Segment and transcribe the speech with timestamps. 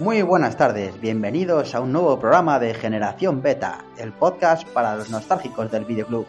[0.00, 5.10] Muy buenas tardes, bienvenidos a un nuevo programa de Generación Beta, el podcast para los
[5.10, 6.26] nostálgicos del videoclub.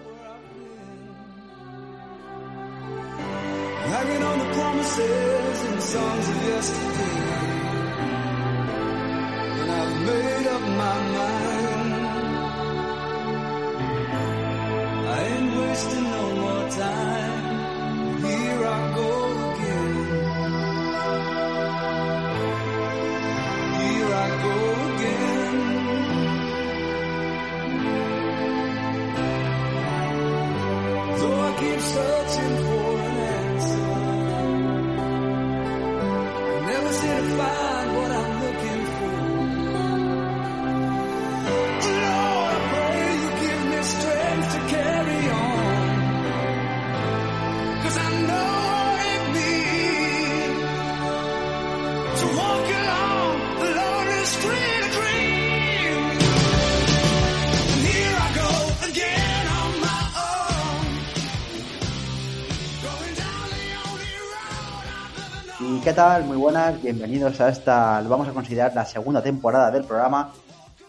[15.13, 17.11] I wasting no more time.
[66.01, 66.23] Tal?
[66.23, 70.33] Muy buenas, bienvenidos a esta, lo vamos a considerar la segunda temporada del programa.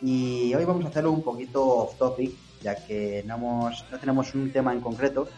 [0.01, 4.35] Y hoy vamos a hacerlo un poquito off topic, ya que no, hemos, no tenemos
[4.35, 5.29] un tema en concreto,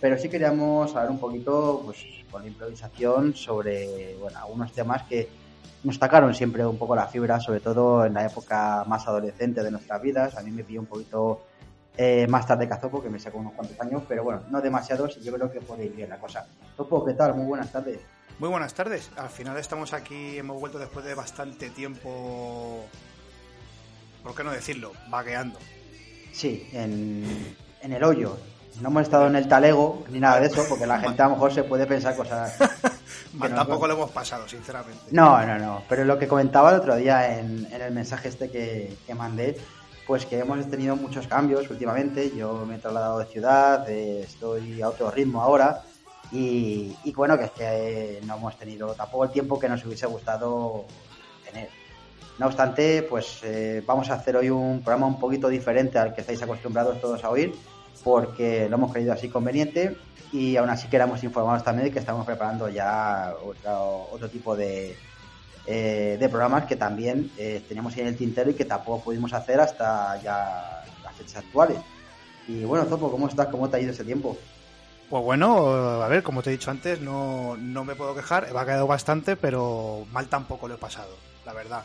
[0.00, 1.98] pero sí queríamos hablar un poquito, pues
[2.30, 5.28] con improvisación, sobre bueno, algunos temas que
[5.82, 9.72] nos tocaron siempre un poco la fibra, sobre todo en la época más adolescente de
[9.72, 10.36] nuestras vidas.
[10.36, 11.40] A mí me pilló un poquito
[11.96, 14.60] eh, más tarde que a Zopo, que me sacó unos cuantos años, pero bueno, no
[14.60, 16.46] demasiados y yo creo que puede ir bien la cosa.
[16.76, 17.34] Zopo, ¿qué tal?
[17.34, 17.98] Muy buenas tardes.
[18.38, 19.10] Muy buenas tardes.
[19.16, 22.84] Al final estamos aquí, hemos vuelto después de bastante tiempo,
[24.22, 24.92] ¿por qué no decirlo?
[25.08, 25.58] Vagueando.
[26.32, 28.36] Sí, en, en el hoyo.
[28.80, 31.32] No hemos estado en el talego ni nada de eso, porque la gente a lo
[31.32, 32.56] mejor se puede pensar cosas.
[33.34, 35.02] Mal no, tampoco lo hemos pasado, sinceramente.
[35.10, 35.82] No, no, no.
[35.88, 39.56] Pero lo que comentaba el otro día en, en el mensaje este que, que mandé,
[40.06, 42.30] pues que hemos tenido muchos cambios últimamente.
[42.36, 45.82] Yo me he trasladado de ciudad, eh, estoy a otro ritmo ahora.
[46.30, 50.06] Y, bueno, que es que eh, no hemos tenido tampoco el tiempo que nos hubiese
[50.06, 50.84] gustado
[51.44, 51.68] tener.
[52.38, 56.20] No obstante, pues eh, vamos a hacer hoy un programa un poquito diferente al que
[56.20, 57.54] estáis acostumbrados todos a oír,
[58.04, 59.96] porque lo hemos creído así conveniente
[60.32, 64.96] y aún así queremos informaros también de que estamos preparando ya otro, otro tipo de,
[65.70, 69.60] eh, de programas que también eh, teníamos en el tintero y que tampoco pudimos hacer
[69.60, 71.78] hasta ya las fechas actuales.
[72.46, 73.48] Y bueno, Zopo, ¿cómo estás?
[73.48, 74.34] ¿Cómo te ha ido ese tiempo?
[75.10, 78.52] Pues bueno, a ver, como te he dicho antes, no, no me puedo quejar, he
[78.52, 81.84] vagueado bastante, pero mal tampoco lo he pasado, la verdad.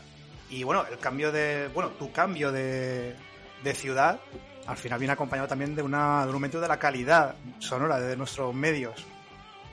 [0.50, 3.14] Y bueno, el cambio de, bueno, tu cambio de,
[3.62, 4.20] de ciudad,
[4.66, 8.14] al final viene acompañado también de, una, de un aumento de la calidad sonora de
[8.14, 9.06] nuestros medios.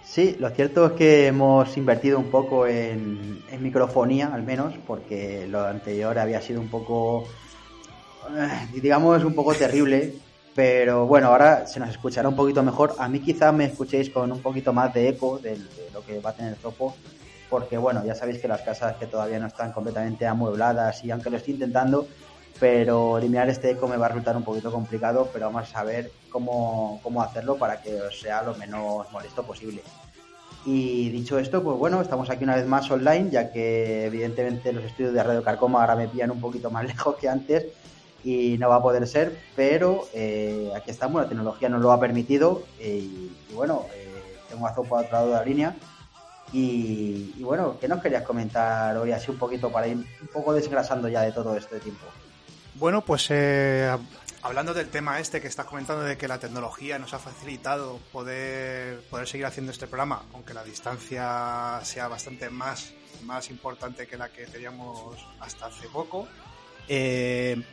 [0.01, 5.45] Sí, lo cierto es que hemos invertido un poco en, en microfonía, al menos, porque
[5.47, 7.27] lo anterior había sido un poco,
[8.33, 10.13] eh, digamos, un poco terrible.
[10.53, 12.95] Pero bueno, ahora se nos escuchará un poquito mejor.
[12.99, 15.57] A mí quizás me escuchéis con un poquito más de eco de,
[15.93, 16.95] lo que va a tener Zopo,
[17.49, 21.29] porque bueno, ya sabéis que las casas que todavía no están completamente amuebladas y aunque
[21.29, 22.05] lo estoy intentando,
[22.59, 26.11] pero eliminar este eco me va a resultar un poquito complicado, pero vamos a ver
[26.29, 29.81] cómo, cómo hacerlo para que os sea lo menos molesto posible.
[30.65, 34.83] Y dicho esto, pues bueno, estamos aquí una vez más online, ya que evidentemente los
[34.83, 37.67] estudios de Radio Carcoma ahora me pillan un poquito más lejos que antes
[38.23, 41.99] y no va a poder ser, pero eh, aquí estamos, la tecnología nos lo ha
[41.99, 45.75] permitido y, y bueno, eh, tengo a Zopo al otro lado de la línea.
[46.53, 50.53] Y, y bueno, ¿qué nos querías comentar hoy así un poquito para ir un poco
[50.53, 52.05] desgrasando ya de todo este tiempo?
[52.75, 53.89] Bueno, pues eh,
[54.41, 59.01] hablando del tema este que estás comentando de que la tecnología nos ha facilitado poder,
[59.09, 64.29] poder seguir haciendo este programa, aunque la distancia sea bastante más, más importante que la
[64.29, 66.27] que teníamos hasta hace poco.
[66.87, 67.63] Eh,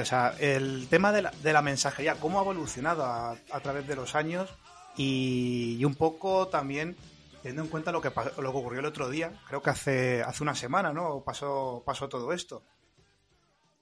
[0.00, 3.86] o sea, el tema de la, de la mensajería, cómo ha evolucionado a, a través
[3.86, 4.48] de los años
[4.96, 6.96] y, y, un poco también
[7.42, 10.42] teniendo en cuenta lo que, lo que ocurrió el otro día, creo que hace, hace
[10.42, 11.22] una semana, ¿no?
[11.24, 12.62] Pasó, pasó todo esto.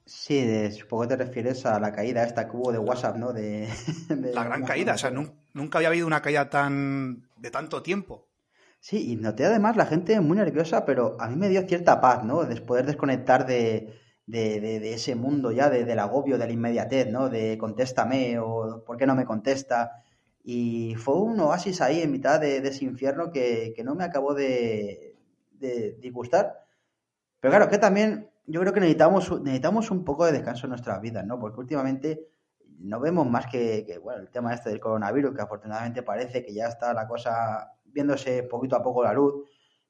[0.05, 3.33] Sí, de- supongo que te refieres a la caída esta que hubo de WhatsApp, ¿no?
[3.33, 3.69] De,
[4.09, 7.83] de- La gran caída, o sea, nun- nunca había habido una caída tan de tanto
[7.83, 8.29] tiempo.
[8.79, 12.23] Sí, y noté además la gente muy nerviosa, pero a mí me dio cierta paz,
[12.23, 12.45] ¿no?
[12.45, 17.09] De poder desconectar de, de, de- ese mundo ya, de- del agobio, de la inmediatez,
[17.11, 17.29] ¿no?
[17.29, 20.03] De contéstame o ¿por qué no me contesta?
[20.45, 24.05] Y fue un oasis ahí en mitad de, de ese infierno que, que no me
[24.05, 25.17] acabó de,
[25.53, 26.65] de disgustar.
[27.41, 31.01] Pero claro, que también yo creo que necesitamos, necesitamos un poco de descanso en nuestras
[31.01, 31.39] vidas, ¿no?
[31.39, 32.29] Porque últimamente
[32.79, 36.55] no vemos más que, que, bueno, el tema este del coronavirus, que afortunadamente parece que
[36.55, 39.35] ya está la cosa viéndose poquito a poco la luz,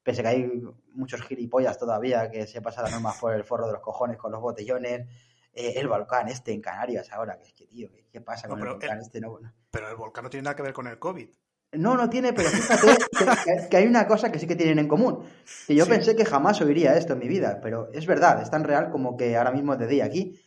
[0.07, 0.63] pese que hay
[0.95, 4.31] muchos gilipollas todavía que se pasan las normas por el forro de los cojones con
[4.31, 5.09] los botellones,
[5.53, 8.63] eh, el volcán este en Canarias ahora, que es que, tío, ¿qué, pasa No, con
[8.63, 9.21] el volcán el- este?
[9.21, 9.53] No, no.
[9.73, 11.29] Pero el volcán no tiene nada que ver con el COVID.
[11.73, 15.25] No, no tiene, pero fíjate que, hay una cosa que sí que tienen en común.
[15.67, 15.91] Que yo Sí.
[15.91, 19.17] pensé que jamás oiría esto en mi vida, pero es verdad, es tan real como
[19.17, 20.41] que ahora mismo te di aquí.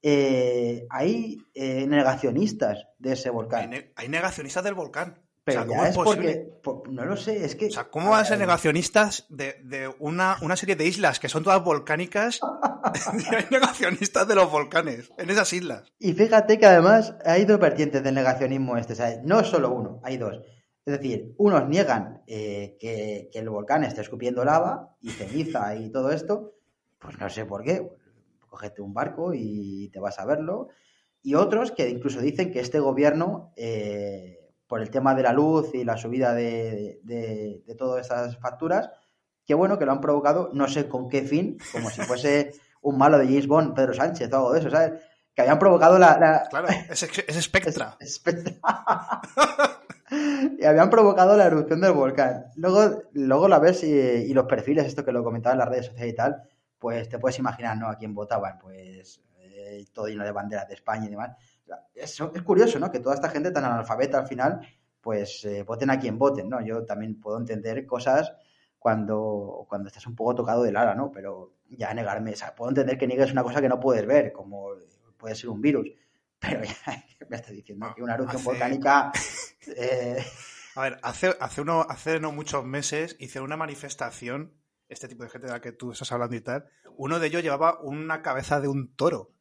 [0.00, 3.70] Eh, hay eh, negacionistas de ese Hay, volcán.
[3.70, 5.20] ne- hay negacionistas del volcán.
[5.44, 6.34] Pero o sea, ¿cómo ya es posible?
[6.34, 7.66] porque, po- no lo sé, es que...
[7.66, 11.28] O sea, ¿cómo van a ser negacionistas de, de una, una serie de islas que
[11.28, 12.40] son todas volcánicas?
[13.14, 15.92] y hay negacionistas de los volcanes en esas islas.
[15.98, 19.18] Y fíjate que además hay dos vertientes del negacionismo este, ¿sabes?
[19.24, 20.40] No es solo uno, hay dos.
[20.84, 25.90] Es decir, unos niegan eh, que, que el volcán esté escupiendo lava y ceniza y
[25.90, 26.54] todo esto,
[26.98, 27.88] pues no sé por qué.
[28.48, 30.68] Cógete un barco y te vas a verlo.
[31.22, 34.41] Y otros que incluso dicen que este gobierno, eh,
[34.72, 38.88] por el tema de la luz y la subida de, de- de todas esas facturas,
[39.44, 42.96] que bueno, que lo han provocado, no sé con qué fin, como si fuese un
[42.96, 44.98] malo de James Bond, Pedro Sánchez o algo de eso, ¿sabes?
[45.34, 47.96] Que habían provocado la, la- Claro, es, es Spectra.
[48.00, 48.54] es- espectra.
[50.58, 52.46] y habían provocado la erupción del volcán.
[52.56, 55.86] Luego, luego la ves y, y los perfiles, esto que lo comentaba en las redes
[55.86, 56.42] sociales y tal,
[56.78, 57.88] pues te puedes imaginar, ¿no?
[57.88, 61.36] A quién votaban, pues eh, todo lleno de banderas de España y demás.
[61.94, 62.90] Es, es curioso, ¿no?
[62.90, 64.60] Que toda esta gente tan analfabeta al final,
[65.00, 66.60] pues eh, voten a quien voten, ¿no?
[66.64, 68.32] Yo también puedo entender cosas
[68.78, 71.10] cuando, cuando estás un poco tocado del ala, ¿no?
[71.12, 74.32] Pero ya negarme, o sea, puedo entender que niegues una cosa que no puedes ver,
[74.32, 74.70] como
[75.16, 75.88] puede ser un virus,
[76.38, 79.12] pero ya me estás diciendo que una erupción Hace- volcánica...
[79.76, 80.22] eh,
[80.74, 84.54] A ver, hace, hace, uno, hace no muchos meses hice una manifestación,
[84.88, 86.64] este tipo de gente de la que tú estás hablando y tal.
[86.96, 89.31] Uno de ellos llevaba una cabeza de un toro.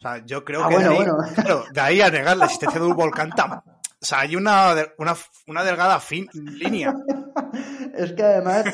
[0.00, 1.18] O sea, yo creo Ah, que bueno, de, ahí, bueno.
[1.34, 3.52] claro, de ahí a negar la existencia de un volcán tan...
[3.52, 5.14] O sea, hay una, una,
[5.46, 6.94] una delgada fin, línea.
[7.92, 8.64] Es que además,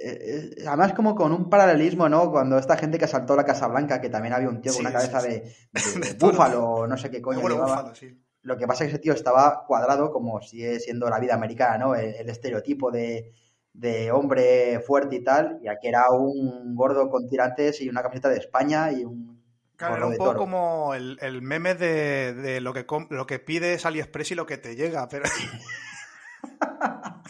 [0.00, 2.30] eh, eh, además como con un paralelismo, ¿no?
[2.30, 4.86] Cuando esta gente que asaltó la Casa Blanca, que también había un tío con Sí,
[4.86, 7.76] una cabeza sí, de, de De búfalo, no sé qué coño Bueno, llevaba.
[7.78, 8.16] búfalo, sí.
[8.42, 11.78] Lo que pasa es que ese tío estaba cuadrado como sigue siendo la vida americana,
[11.78, 11.94] ¿no?
[11.96, 13.32] El, el estereotipo de,
[13.72, 18.28] de hombre fuerte y tal, y aquí era un gordo con tirantes y una camiseta
[18.28, 19.39] de España y un
[19.88, 20.38] Claro, era un poco toro.
[20.38, 24.46] como el, el meme de, de lo, que com- lo que pides AliExpress y lo
[24.46, 25.24] que te llega, pero...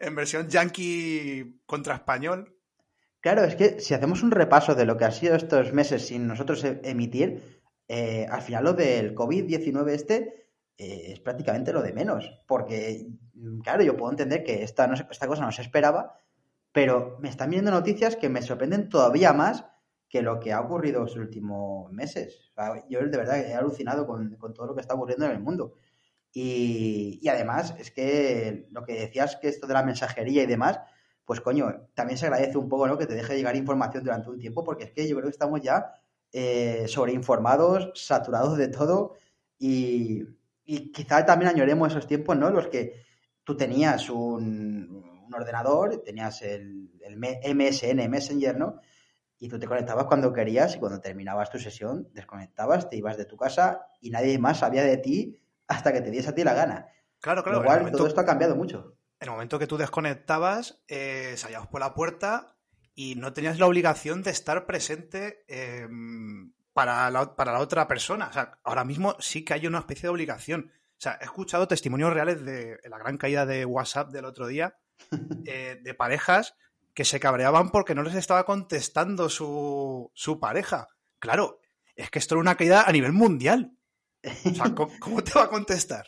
[0.00, 2.54] en versión yankee contra español.
[3.20, 6.26] Claro, es que si hacemos un repaso de lo que ha sido estos meses sin
[6.28, 11.92] nosotros e- emitir, eh, al final lo del COVID-19 este eh, es prácticamente lo de
[11.92, 12.30] menos.
[12.46, 16.18] Porque, mm, claro, yo puedo entender que esta, no se- esta cosa no se esperaba,
[16.72, 19.64] pero me están viendo noticias que me sorprenden todavía más
[20.16, 22.50] que lo que ha ocurrido estos últimos meses.
[22.50, 25.32] O sea, yo de verdad he alucinado con, con todo lo que está ocurriendo en
[25.32, 25.74] el mundo.
[26.32, 30.80] Y, y además, es que lo que decías que esto de la mensajería y demás,
[31.24, 32.96] pues coño, también se agradece un poco, ¿no?
[32.96, 35.60] Que te deje llegar información durante un tiempo, porque es que yo creo que estamos
[35.60, 35.92] ya
[36.32, 39.14] eh, sobreinformados, saturados de todo,
[39.58, 40.24] y,
[40.64, 42.50] y quizá también añoremos esos tiempos, ¿no?
[42.50, 43.04] Los que
[43.44, 48.80] tú tenías un, un ordenador, tenías el, el MSN, Messenger, ¿no?
[49.38, 53.26] Y tú te conectabas cuando querías y cuando terminabas tu sesión, desconectabas, te ibas de
[53.26, 55.36] tu casa y nadie más sabía de ti
[55.68, 56.88] hasta que te diese a ti la gana.
[57.20, 57.58] Claro, claro.
[57.58, 58.96] Lo cual, momento, todo esto ha cambiado mucho.
[59.20, 62.56] en el momento que tú desconectabas, eh, salías por la puerta
[62.94, 65.86] y no tenías la obligación de estar presente eh,
[66.72, 68.28] para, la, para la otra persona.
[68.28, 70.72] O sea, ahora mismo sí que hay una especie de obligación.
[70.92, 74.78] O sea, he escuchado testimonios reales de la gran caída de WhatsApp del otro día,
[75.44, 76.54] eh, de parejas
[76.96, 80.88] que se cabreaban porque no les estaba contestando su, su pareja.
[81.20, 81.60] Claro,
[81.94, 83.76] es que esto era una caída a nivel mundial.
[84.24, 86.06] O sea, ¿cómo, cómo te va a contestar?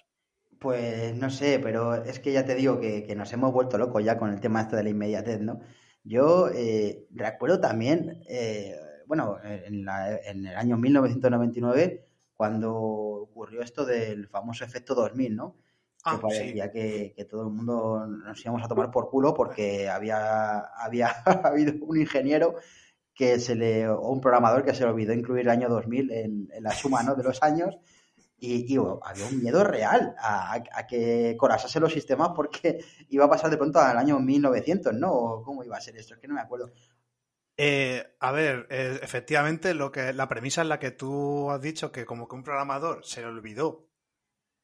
[0.58, 4.02] Pues no sé, pero es que ya te digo que, que nos hemos vuelto locos
[4.02, 5.60] ya con el tema este de la inmediatez, ¿no?
[6.04, 8.74] Yo eh, recuerdo también, eh,
[9.06, 15.56] bueno, en, la- en el año 1999, cuando ocurrió esto del famoso efecto 2000, ¿no?
[16.04, 19.88] Ah, que parecía que, que todo el mundo nos íbamos a tomar por culo porque
[19.88, 21.08] había, había
[21.44, 22.54] habido un ingeniero
[23.14, 26.48] que se le, o un programador que se le olvidó incluir el año 2000 en,
[26.52, 27.16] en la suma ¿no?
[27.16, 27.76] de los años
[28.40, 32.78] y, y, bueno, había un miedo real a, a que colapsase los sistemas porque
[33.08, 35.10] iba a pasar de pronto al año 1900, ¿no?
[35.10, 36.14] ¿O ¿Cómo iba a ser esto?
[36.14, 36.70] Es que no me acuerdo.
[37.56, 41.90] Eh, a ver, eh, efectivamente, lo que la premisa en la que tú has dicho
[41.90, 43.87] que como que un programador se le olvidó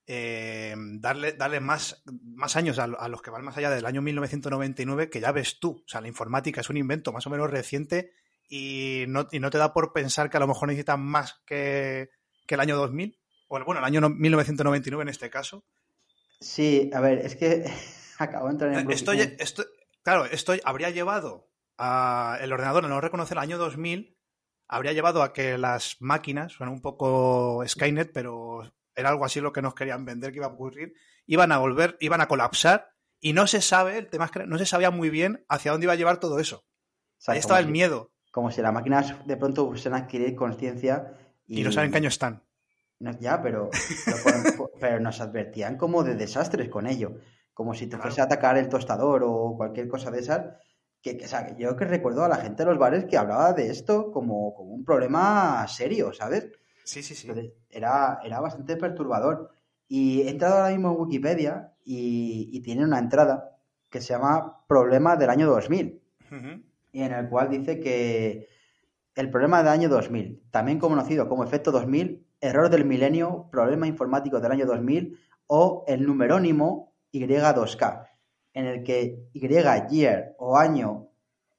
[0.07, 4.03] eh, darle, darle más, más años a, a, los que van más allá del año
[4.03, 5.83] 1999, que ya ves tú.
[5.85, 8.13] O sea, la informática es un invento más o menos reciente
[8.49, 12.11] y no, y no te da por pensar que a lo mejor necesitan más que,
[12.47, 13.19] que el año 2000.
[13.49, 15.65] O bueno, el año 1999 en este caso.
[16.41, 17.65] Sí, a ver, es que
[18.19, 18.97] acabo de entrar en el
[20.03, 24.19] Claro, esto habría llevado a el ordenador, no reconocer el año 2000,
[24.69, 29.53] habría llevado a que las máquinas, suena un poco Skynet, pero era algo así lo
[29.53, 30.95] que nos querían vender que iba a ocurrir,
[31.27, 34.59] iban a volver, iban a colapsar y no se sabe, el tema es que no
[34.59, 36.59] se sabía muy bien hacia dónde iba a llevar todo eso.
[36.59, 38.13] O sea, Ahí estaba el miedo.
[38.31, 41.15] Como si las máquinas de pronto a adquirir conciencia
[41.47, 41.61] y...
[41.61, 41.65] y...
[41.65, 42.43] no saben qué año están.
[43.01, 43.71] No, ya, pero,
[44.05, 47.19] pero, pero, nos advertían como de desastres con ello.
[47.53, 50.57] Como si te fuese a atacar el tostador o cualquier cosa de esas.
[51.01, 53.53] Que, que, o sea, yo que recuerdo a la gente de los bares que hablaba
[53.53, 56.49] de esto como, como un problema serio, ¿sabes?
[56.85, 57.29] Sí, sí, sí.
[57.29, 59.51] Entonces, era, era bastante perturbador.
[59.89, 63.59] Y he entrado ahora mismo en Wikipedia y, y tiene una entrada
[63.91, 66.03] que se llama Problema del año 2000.
[66.31, 66.65] Uh -huh.
[66.93, 68.49] Y en el cual dice que
[69.15, 74.41] el problema del año 2000, también conocido como efecto 2000, error del milenio, problema informático
[74.41, 78.09] del año 2000 o el numerónimo Y2K,
[78.55, 79.49] en el que Y,
[79.91, 81.09] year o año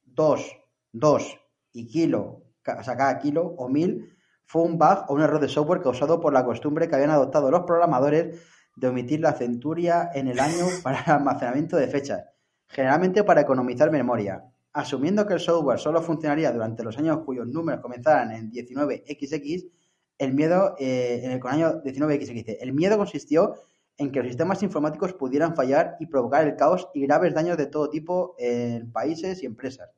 [0.06, 0.58] 2,
[0.92, 1.40] 2
[1.74, 4.15] y kilo, o sea, cada kilo o mil
[4.46, 7.50] fue un bug o un error de software causado por la costumbre que habían adoptado
[7.52, 8.42] los programadores
[8.76, 12.24] de omitir la centuria en el año para el almacenamiento de fechas,
[12.68, 14.44] generalmente para economizar memoria.
[14.74, 19.72] Asumiendo que el software solo funcionaría durante los años cuyos números comenzaran en 19XX,
[20.18, 23.56] el miedo, eh, en el con año 19XX, el miedo consistió
[23.98, 27.68] en que los sistemas informáticos pudieran fallar y provocar el caos y graves daños de
[27.68, 29.90] todo tipo en países y empresas.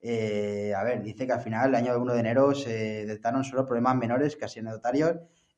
[0.00, 3.66] Eh, a ver, dice que al final, el año 1 de enero, se detectaron solo
[3.66, 5.16] problemas menores, casi anecdotarios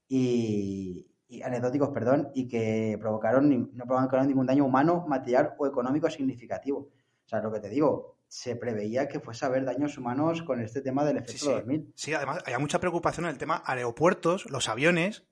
[0.08, 6.08] y, y anecdóticos, perdón, y que provocaron, no provocaron ningún daño humano, material o económico
[6.10, 6.78] significativo.
[6.78, 10.62] O sea, lo que te digo, se preveía que fuese a haber daños humanos con
[10.62, 11.50] este tema del efecto sí, sí.
[11.50, 11.92] 2000.
[11.94, 15.24] Sí, además, había mucha preocupación en el tema aeropuertos, los aviones.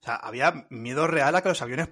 [0.00, 1.88] O sea, había miedo real a que los aviones,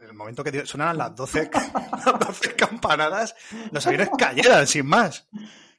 [0.00, 1.50] en el momento que sonaran las 12,
[2.04, 3.34] las 12 campanadas,
[3.70, 5.28] los aviones cayeran sin más.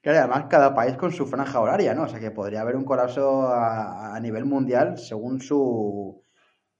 [0.07, 2.03] Claro, además cada país con su franja horaria, ¿no?
[2.03, 6.23] O sea que podría haber un colapso a, a nivel mundial según su,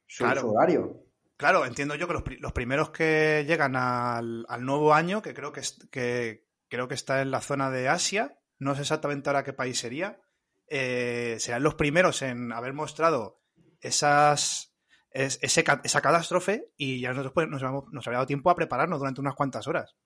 [0.06, 0.40] su, claro.
[0.40, 1.04] su, horario.
[1.36, 5.52] Claro, entiendo yo que los, los primeros que llegan al, al, nuevo año, que creo
[5.52, 5.60] que,
[5.92, 9.78] que creo que está en la zona de Asia, no sé exactamente ahora qué país
[9.78, 10.22] sería,
[10.70, 13.42] eh, serán los primeros en haber mostrado
[13.82, 14.74] esas,
[15.12, 19.00] es, ese, esa catástrofe y ya nosotros pues, nos, nos habría dado tiempo a prepararnos
[19.00, 19.98] durante unas cuantas horas.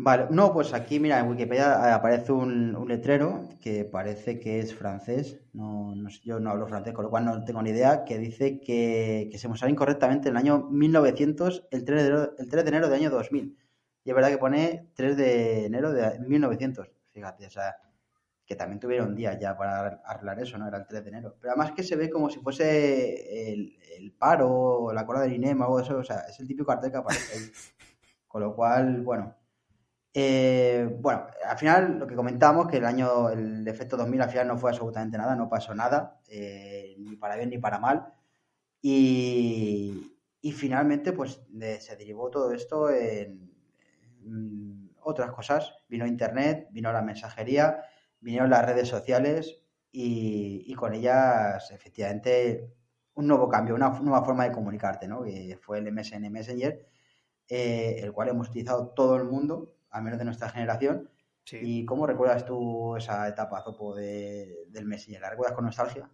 [0.00, 4.72] Vale, no, pues aquí, mira, en Wikipedia aparece un, un letrero que parece que es
[4.72, 8.16] francés, no, no, yo no hablo francés, con lo cual no tengo ni idea, que
[8.16, 12.48] dice que, que se mostraron incorrectamente en el año 1900, el 3 de enero, el
[12.48, 13.58] 3 de enero del año 2000.
[14.04, 17.74] Y es verdad que pone 3 de enero de 1900, fíjate, o sea,
[18.46, 20.68] que también tuvieron días ya para arreglar eso, ¿no?
[20.68, 21.36] Era el 3 de enero.
[21.40, 25.60] Pero además que se ve como si fuese el, el paro, la cola del INEM
[25.60, 27.50] o algo de eso, o sea, es el típico cartel que aparece ahí.
[28.28, 29.37] Con lo cual, bueno,
[30.14, 34.48] eh, bueno, al final lo que comentamos, que el año, el efecto 2000 al final
[34.48, 38.12] no fue absolutamente nada, no pasó nada, eh, ni para bien ni para mal.
[38.80, 41.40] Y, y finalmente, pues
[41.80, 43.52] se derivó todo esto en,
[44.24, 45.74] en, otras cosas.
[45.88, 47.82] Vino Internet, vino la mensajería,
[48.20, 49.62] vinieron las redes sociales
[49.92, 52.72] y, y, con ellas, efectivamente,
[53.14, 55.24] un nuevo cambio, una nueva forma de comunicarte, ¿no?
[55.24, 56.86] Que fue el MSN Messenger,
[57.48, 61.10] eh, el cual hemos utilizado todo el mundo al menos de nuestra generación.
[61.44, 61.58] Sí.
[61.62, 65.20] ¿Y cómo recuerdas tú esa etapa, Zopo, de, del Messenger?
[65.20, 66.10] ¿La recuerdas con nostalgia?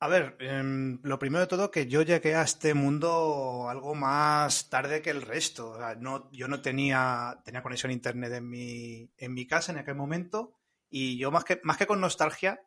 [0.00, 4.68] A ver, eh, lo primero de todo que yo llegué a este mundo algo más
[4.68, 5.70] tarde que el resto.
[5.70, 9.72] O sea, no, yo no tenía, tenía conexión a internet en mi, en mi casa
[9.72, 10.52] en aquel momento
[10.90, 12.60] y yo más que, más que con nostalgia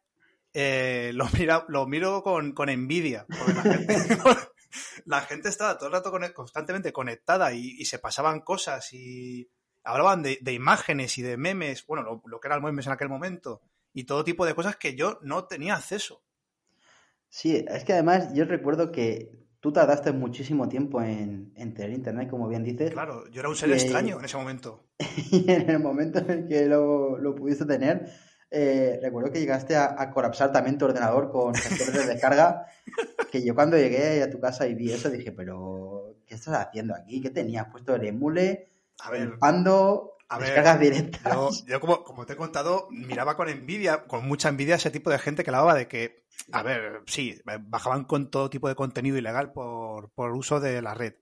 [0.54, 3.28] eh, lo, mira, lo miro con, con envidia.
[3.30, 3.96] La gente,
[5.06, 9.48] la gente, estaba todo el rato constantemente conectada y, y se pasaban cosas y
[9.88, 13.10] hablaban de, de, imágenes y de memes, bueno, lo, lo, que eran memes en aquel
[13.10, 13.62] momento,
[13.94, 16.22] y todo tipo de cosas que yo no tenía acceso.
[17.30, 22.30] Sí, es que además yo recuerdo que tú tardaste muchísimo tiempo en, en tener internet,
[22.30, 22.92] como bien dices.
[22.92, 24.86] Claro, yo era un ser y, extraño en ese momento.
[25.32, 28.10] Y en el momento en el que lo, lo pudiste tener,
[28.52, 32.66] eh, recuerdo que llegaste a, a colapsar también tu ordenador con gestores de descarga,
[33.32, 36.96] que yo cuando llegué a tu casa y vi eso dije, pero ¿qué estás haciendo
[36.96, 37.22] aquí?
[37.22, 41.34] ¿Qué tenías puesto el emule, A ver, el pando, a ver, descargas directas?
[41.34, 45.10] Yo, yo como, como te he contado, miraba con envidia, con mucha envidia ese tipo
[45.10, 49.18] de gente que hablaba de que, a ver, sí, bajaban con todo tipo de contenido
[49.18, 51.14] ilegal por, por uso de la red.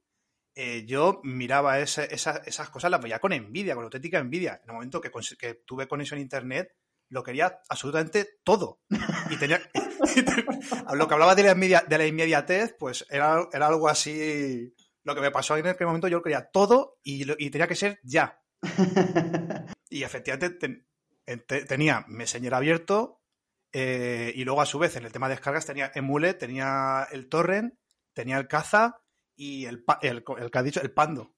[0.57, 4.61] Eh, yo miraba ese- esa- esas cosas, las veía con envidia, con auténtica envidia.
[4.63, 6.73] En el momento que, que tuve conexión a internet,
[7.09, 8.79] lo quería absolutamente todo.
[9.29, 9.59] Y tenía.
[10.93, 14.73] lo que hablaba la, de la inmediatez, pues era, era algo así.
[15.05, 17.75] Lo que me pasó en aquel momento, yo lo quería todo y, y tenía que
[17.75, 18.41] ser ya.
[19.89, 20.87] Y efectivamente ten-
[21.25, 23.21] en- te- tenía Messenger abierto
[23.71, 27.29] eh, y luego a su vez en el tema de descargas tenía Emule, tenía el
[27.29, 27.75] Torrent,
[28.13, 28.97] tenía el Caza
[29.35, 31.33] y el, el, el que ha dicho, el Pando.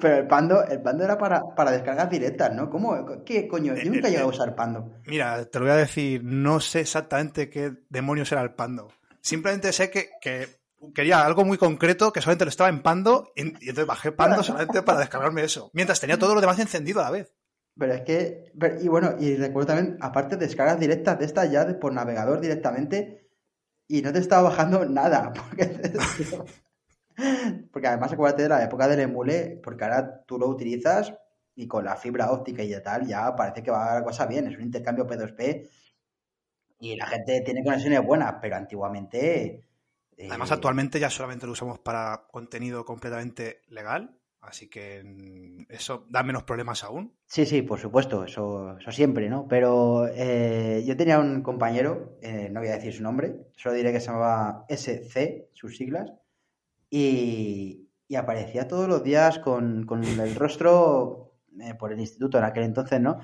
[0.00, 2.70] Pero el pando, el pando era para, para descargas directas, ¿no?
[2.70, 3.22] ¿Cómo?
[3.26, 3.74] ¿Qué coño?
[3.76, 4.90] Yo nunca he llegado a usar pando.
[5.06, 8.88] Mira, te lo voy a decir, no sé exactamente qué demonios era el Pando.
[9.20, 10.61] Simplemente sé que, que
[10.94, 14.42] quería algo muy concreto que solamente lo estaba en Pando y, y entonces bajé Pando
[14.42, 15.70] solamente para descargarme eso.
[15.74, 17.34] Mientras tenía todo lo demás encendido a la vez.
[17.78, 21.64] Pero es que, pero- y bueno, y recuerdo también, aparte descargas directas de estas ya
[21.64, 23.30] de, por navegador directamente,
[23.88, 25.70] y no te estaba bajando nada, porque,
[27.72, 31.14] porque además acuérdate de la época del emule, porque ahora tú lo utilizas
[31.54, 34.46] y con la fibra óptica y de tal, ya parece que va la cosa bien,
[34.46, 35.68] es un intercambio P2P
[36.80, 39.64] y la gente tiene conexiones buenas, pero antiguamente...
[40.16, 46.06] eh, Además, actualmente ya solamente lo usamos para contenido completamente legal, así que mm, eso
[46.08, 47.14] da menos problemas aún.
[47.26, 49.46] Sí, sí, por supuesto, eso, eso siempre, ¿no?
[49.48, 53.92] Pero eh, yo tenía un compañero, eh, no voy a decir su nombre, solo diré
[53.92, 56.12] que se llamaba SC, sus siglas,
[56.90, 62.44] y, y aparecía todos los días con, con el rostro eh, por el instituto en
[62.44, 63.18] aquel entonces, ¿no?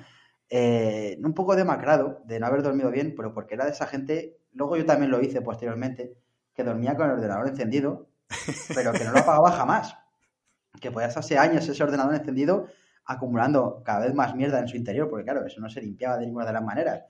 [0.49, 4.39] Eh, un poco demacrado de no haber dormido bien, pero porque era de esa gente,
[4.51, 6.17] luego yo también lo hice posteriormente,
[6.59, 8.09] que dormía con el ordenador encendido,
[8.75, 9.95] pero que no lo apagaba jamás.
[10.81, 12.67] Que podía estarse años ese ordenador encendido
[13.05, 16.25] acumulando cada vez más mierda en su interior, porque claro, eso no se limpiaba de
[16.25, 17.05] ninguna de las maneras.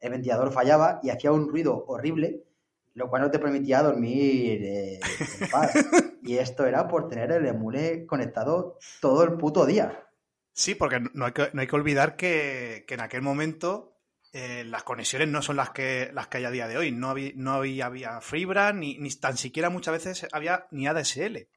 [0.00, 2.44] El ventilador fallaba y hacía un ruido horrible,
[2.92, 5.00] lo cual no te permitía dormir eh,
[5.40, 5.72] en paz.
[6.22, 10.06] Y esto era por tener el emule conectado todo el puto día.
[10.52, 13.89] Sí, porque no hay que, no hay que olvidar que, que en aquel momento
[14.32, 16.92] eh, las conexiones no son las que, las que hay a día de hoy.
[16.92, 21.48] No había, no había, había fibra, ni, ni tan siquiera muchas veces había ni ADSL.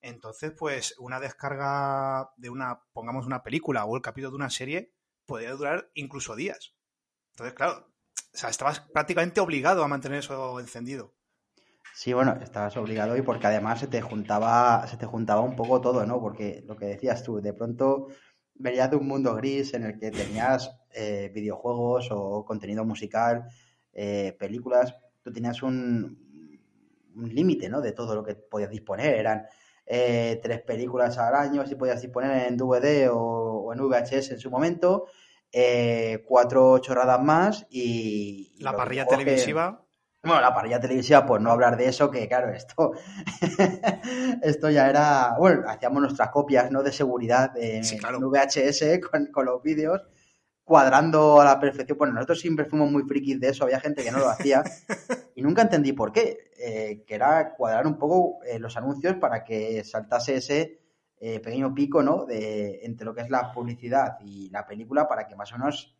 [0.00, 4.92] Entonces, pues una descarga de una, pongamos una película o el capítulo de una serie,
[5.26, 6.74] podía durar incluso días.
[7.32, 7.88] Entonces, claro,
[8.32, 11.14] o sea, estabas prácticamente obligado a mantener eso encendido.
[11.94, 15.80] Sí, bueno, estabas obligado y porque además se te juntaba, se te juntaba un poco
[15.80, 16.20] todo, ¿no?
[16.20, 18.08] Porque lo que decías tú, de pronto
[18.54, 23.44] venías de un mundo gris en el que tenías eh, videojuegos o contenido musical,
[23.92, 26.18] eh, películas, tú tenías un,
[27.16, 27.80] un límite, ¿no?
[27.80, 29.14] De todo lo que podías disponer.
[29.14, 29.46] Eran
[29.86, 34.38] eh, tres películas al año, si podías disponer en DVD o, o en VHS en
[34.40, 35.06] su momento,
[36.26, 38.52] cuatro chorradas más y...
[38.58, 39.84] y La parrilla que- televisiva,
[40.22, 42.92] bueno, la parrilla televisiva, pues no hablar de eso, que claro, esto,
[44.42, 46.82] esto ya era, bueno, hacíamos nuestras copias, ¿no?
[46.82, 48.18] De seguridad Sí, claro.
[48.18, 50.02] en VHS con, con los vídeos,
[50.68, 51.96] cuadrando a la perfección.
[51.96, 54.62] Bueno, nosotros siempre fuimos muy frikis de eso, había gente que no lo hacía
[55.34, 59.42] y nunca entendí por qué, eh, que era cuadrar un poco eh, los anuncios para
[59.42, 60.78] que saltase ese
[61.18, 62.26] eh, pequeño pico, ¿no?
[62.26, 65.96] De, entre lo que es la publicidad y la película para que más o menos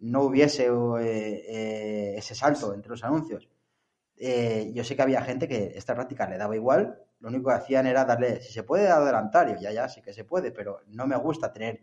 [0.00, 0.66] no hubiese
[1.00, 3.48] eh, ese salto entre los anuncios.
[4.74, 7.86] Yo sé que había gente que esta práctica le daba igual, lo único que hacían
[7.86, 11.06] era darle, si se puede adelantar, y ya, ya, sí que se puede, pero no
[11.06, 11.80] me gusta tener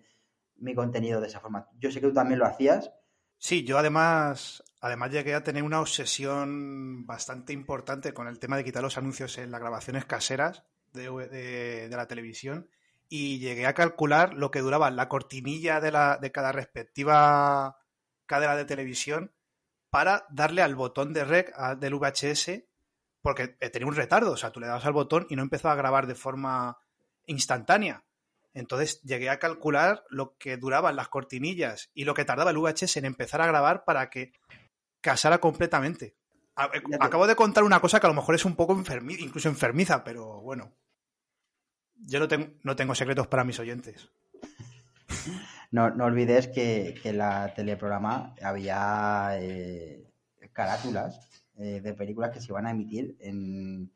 [0.59, 1.67] mi contenido de esa forma.
[1.79, 2.91] Yo sé que tú también lo hacías,
[3.39, 8.63] Sí, yo además, además llegué a tener una obsesión bastante importante con el tema de
[8.63, 12.67] quitar los anuncios en las grabaciones caseras de, la televisión
[13.09, 17.77] y llegué a calcular lo que duraba la cortinilla de, la, de cada respectiva
[18.25, 19.31] cadena de televisión
[19.91, 22.63] para darle al botón de rec a- del VHS
[23.21, 25.73] porque eh, tenía un retardo, o sea, tú le dabas al botón y no empezaba
[25.73, 26.79] a grabar de forma
[27.27, 28.03] instantánea.
[28.57, 32.97] Entonces llegué a calcular lo que duraban las cortinillas y lo que tardaba el VHS
[32.97, 34.31] en empezar a grabar para que
[34.99, 36.15] casara completamente.
[36.57, 39.47] Eh, Acabo de contar una cosa que a lo mejor es un poco enfermiza, incluso
[39.47, 40.73] enfermiza, pero bueno.
[41.95, 44.09] Yo no tengo, no tengo secretos para mis oyentes.
[45.71, 50.03] no, no olvides que, que en la teleprograma había eh,
[50.51, 51.19] carátulas
[51.57, 53.91] eh, de películas que se iban a emitir en,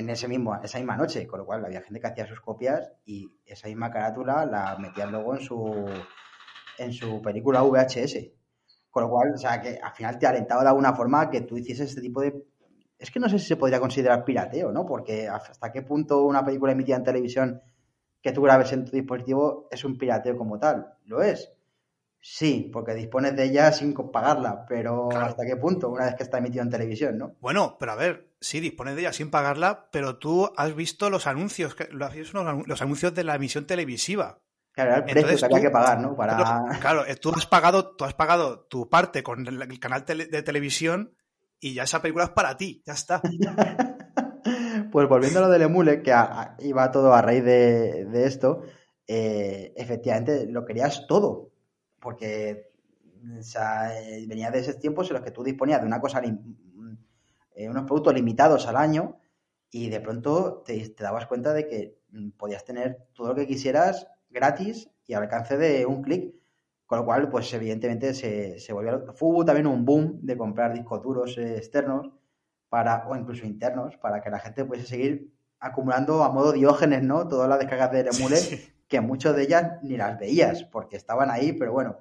[0.00, 2.90] en ese mismo, esa misma noche, con lo cual había gente que hacía sus copias
[3.04, 5.86] y esa misma carátula la metían luego en su,
[6.78, 8.16] en su película VHS.
[8.90, 11.56] Con lo cual, o sea, que al final te alentaba de alguna forma que tú
[11.56, 12.44] hicieses este tipo de...
[12.98, 14.84] Es que no sé si se podría considerar pirateo, ¿no?
[14.84, 17.62] Porque hasta qué punto una película emitida en televisión
[18.20, 20.94] que tú grabes en tu dispositivo es un pirateo como tal.
[21.04, 21.52] ¿Lo es?
[22.20, 25.26] Sí, porque dispones de ella sin pagarla, pero Claro.
[25.26, 25.88] ¿hasta qué punto?
[25.88, 27.36] Una vez que está emitido en televisión, ¿no?
[27.40, 31.26] Bueno, pero a ver, sí, dispones de ella sin pagarla, pero tú has visto los
[31.26, 34.40] anuncios, los anu- los anuncios de la emisión televisiva.
[34.72, 36.14] Claro, el precio Entonces que había tú- que pagar, ¿no?
[36.16, 36.78] Para...
[36.80, 40.26] Claro, eh, tú has pagado, tú has pagado tu parte con el, el canal tele-
[40.28, 41.14] de televisión
[41.58, 43.20] y ya esa película es para ti, ya está.
[44.90, 48.24] Pues volviendo a lo del emule, que a- a- iba todo a raíz de, de
[48.26, 48.62] esto,
[49.06, 51.52] eh, efectivamente lo querías todo,
[52.00, 52.70] porque
[53.38, 56.22] o sea, eh, venía de esos tiempos en los que tú disponías de una cosa,
[56.22, 56.56] lim-
[57.64, 59.18] eh, unos productos limitados al año
[59.70, 63.46] y de pronto te, te dabas cuenta de que mm, podías tener todo lo que
[63.46, 66.34] quisieras gratis y al alcance de un clic.
[66.86, 69.04] Con lo cual, pues evidentemente se, se volvió...
[69.20, 72.10] Hubo también un boom de comprar discos duros eh, externos
[72.68, 77.28] para, o incluso internos, para que la gente pudiese seguir acumulando a modo diógenes, ¿no?
[77.28, 78.72] Todas las descargas del emule, Sí.
[78.88, 81.98] que muchas de ellas ni las veías, porque estaban ahí, pero bueno,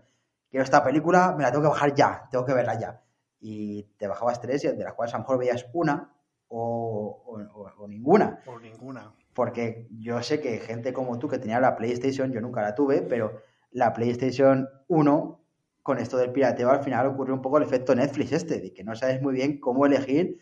[0.49, 3.01] quiero esta película, me la tengo que bajar ya, tengo que verla ya.
[3.39, 6.13] Y te bajabas tres, de las cuales a lo mejor veías una
[6.49, 8.41] o, o- o- o ninguna.
[8.45, 9.13] Por ninguna.
[9.34, 13.02] Porque yo sé que gente como tú que tenía la PlayStation, yo nunca la tuve,
[13.02, 15.39] pero la PlayStation 1,
[15.84, 18.84] con esto del pirateo, al final ocurrió un poco el efecto Netflix este, de que
[18.84, 20.39] no sabes muy bien cómo elegir.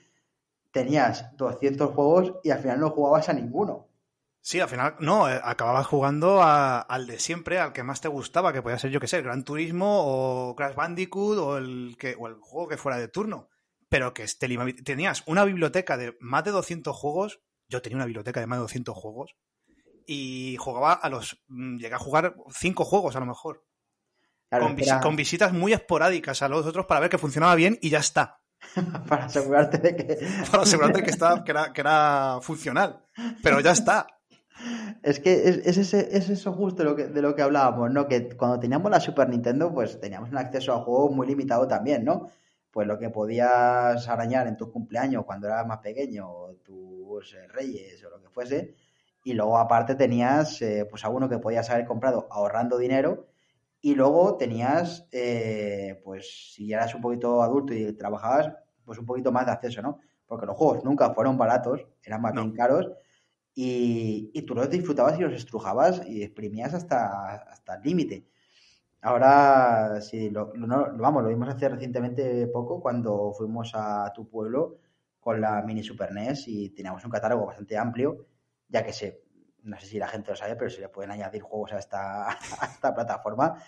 [0.72, 3.88] Tenías 200 juegos y al final no jugabas a ninguno.
[4.48, 8.08] Sí, al final, no, eh, acababas jugando a- al de siempre, al que más te
[8.08, 11.98] gustaba, que podía ser, yo que sé, el Gran Turismo o Crash Bandicoot o el,
[12.00, 13.50] que, o el juego que fuera de turno.
[13.90, 18.06] Pero que te lima- tenías una biblioteca de más de 200 juegos, yo tenía una
[18.06, 19.36] biblioteca de más de 200 juegos,
[20.06, 23.66] y jugaba a los, mm, llegué a jugar 5 juegos a lo mejor,
[24.50, 27.90] Claro, con, con visitas muy esporádicas a los otros para ver que funcionaba bien y
[27.90, 28.40] ya está,
[29.10, 30.16] para asegurarte de que...
[30.52, 33.04] para asegurarte que, estaba, que, era, que era funcional,
[33.44, 34.08] pero ya está.
[35.04, 38.08] Es que es, es ese, es eso justo lo que, de lo que hablábamos, ¿no?
[38.08, 42.04] Que cuando teníamos la Super Nintendo, pues teníamos un acceso a juegos muy limitado también,
[42.04, 42.30] ¿no?
[42.72, 47.48] Pues lo que podías arañar en tus cumpleaños cuando eras más pequeño, o tus eh,
[47.48, 48.76] reyes o lo que fuese,
[49.24, 53.28] y luego aparte tenías eh, pues alguno que podías haber comprado ahorrando dinero,
[53.82, 58.52] y luego tenías, eh, pues si eras un poquito adulto y trabajabas,
[58.84, 60.00] pues un poquito más de acceso, ¿no?
[60.26, 62.42] Porque los juegos nunca fueron baratos, eran más No.
[62.42, 62.92] bien caros,
[63.58, 68.28] y, y tú los disfrutabas y los estrujabas y exprimías hasta, hasta el límite.
[69.02, 74.80] Ahora, sí, lo, lo- vamos, lo vimos hace recientemente poco cuando fuimos a tu pueblo
[75.20, 78.28] con la mini Super NES y teníamos un catálogo bastante amplio,
[78.70, 79.24] ya que se,
[79.64, 82.28] no sé si la gente lo sabe, pero se le pueden añadir juegos a esta,
[82.74, 83.62] esta plataforma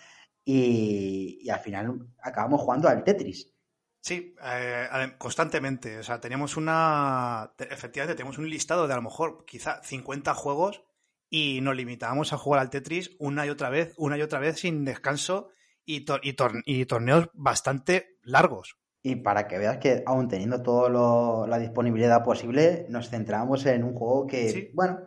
[0.46, 3.54] y, y al final acabamos jugando al Tetris.
[4.02, 6.00] Sí, eh, constantemente.
[6.00, 7.54] O sea, teníamos una.
[7.58, 10.84] te- Efectivamente, tenemos un listado de a lo mejor quizá 50 juegos
[11.30, 14.60] y nos limitábamos a jugar al Tetris una y otra vez, una y otra vez
[14.60, 15.50] sin descanso
[15.86, 18.78] y, tor- y, tor- y torneos bastante largos.
[19.04, 23.94] Y para que veas que aún teniendo toda la disponibilidad posible, nos centramos en un
[23.94, 24.72] juego que, Sí.
[24.74, 25.00] bueno,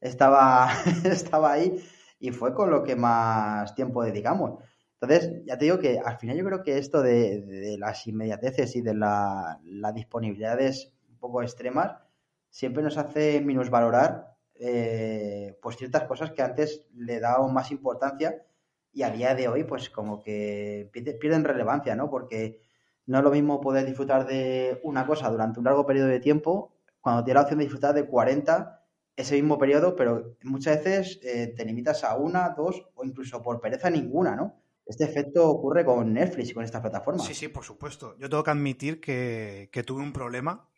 [0.00, 0.70] estaba,
[1.04, 1.82] estaba ahí
[2.18, 4.62] y fue con lo que más tiempo dedicamos.
[5.00, 8.76] Entonces, ya te digo que al final yo creo que esto de, de las inmediateces
[8.76, 11.96] y de la, las disponibilidades un poco extremas
[12.50, 18.42] siempre nos hace minusvalorar eh, pues ciertas cosas que antes le dábamos más importancia
[18.92, 22.10] y a día de hoy pues como que pierde- pierden relevancia, ¿no?
[22.10, 22.60] Porque
[23.06, 26.72] no es lo mismo poder disfrutar de una cosa durante un largo periodo de tiempo
[27.00, 28.84] cuando tienes la opción de disfrutar de 40
[29.16, 33.60] ese mismo periodo, pero muchas veces eh, te limitas a una, dos o incluso por
[33.60, 34.60] pereza ninguna, ¿no?
[34.86, 37.24] Este efecto ocurre con Netflix y con estas plataformas.
[37.24, 38.16] Sí, sí, por supuesto.
[38.18, 40.68] Yo tengo que admitir que, que tuve un problema.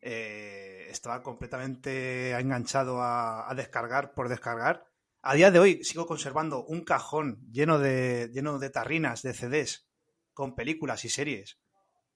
[0.00, 4.86] Eh, estaba completamente enganchado a, a descargar por descargar.
[5.22, 9.86] A día de hoy sigo conservando un cajón lleno de, lleno de tarrinas, de CDs,
[10.32, 11.58] con películas y series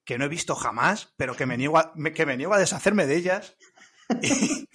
[0.09, 3.07] que no he visto jamás, pero que me niego a, que me niego a deshacerme
[3.07, 3.59] de ellas.
[4.23, 4.67] Y,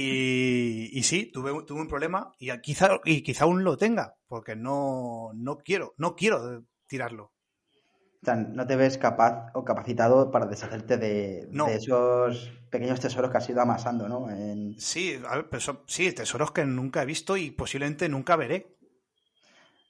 [0.00, 4.56] y sí, tuve, un- tuve un problema y quizá, y quizá aún lo tenga, porque
[4.56, 7.32] no, no quiero, no quiero tirarlo.
[8.22, 11.66] O sea, no te ves capaz o capacitado para deshacerte de, No.
[11.66, 14.30] de esos pequeños tesoros que has ido amasando, ¿no?
[14.30, 18.36] En- Sí, a ver, pero son- sí, tesoros que nunca he visto y posiblemente nunca
[18.36, 18.76] veré.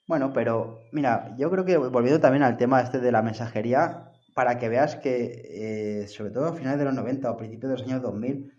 [0.07, 4.57] Bueno, pero mira, yo creo que volviendo también al tema este de la mensajería, para
[4.57, 7.87] que veas que, eh, sobre todo a finales de los 90 o principios de los
[7.87, 8.51] años 2000,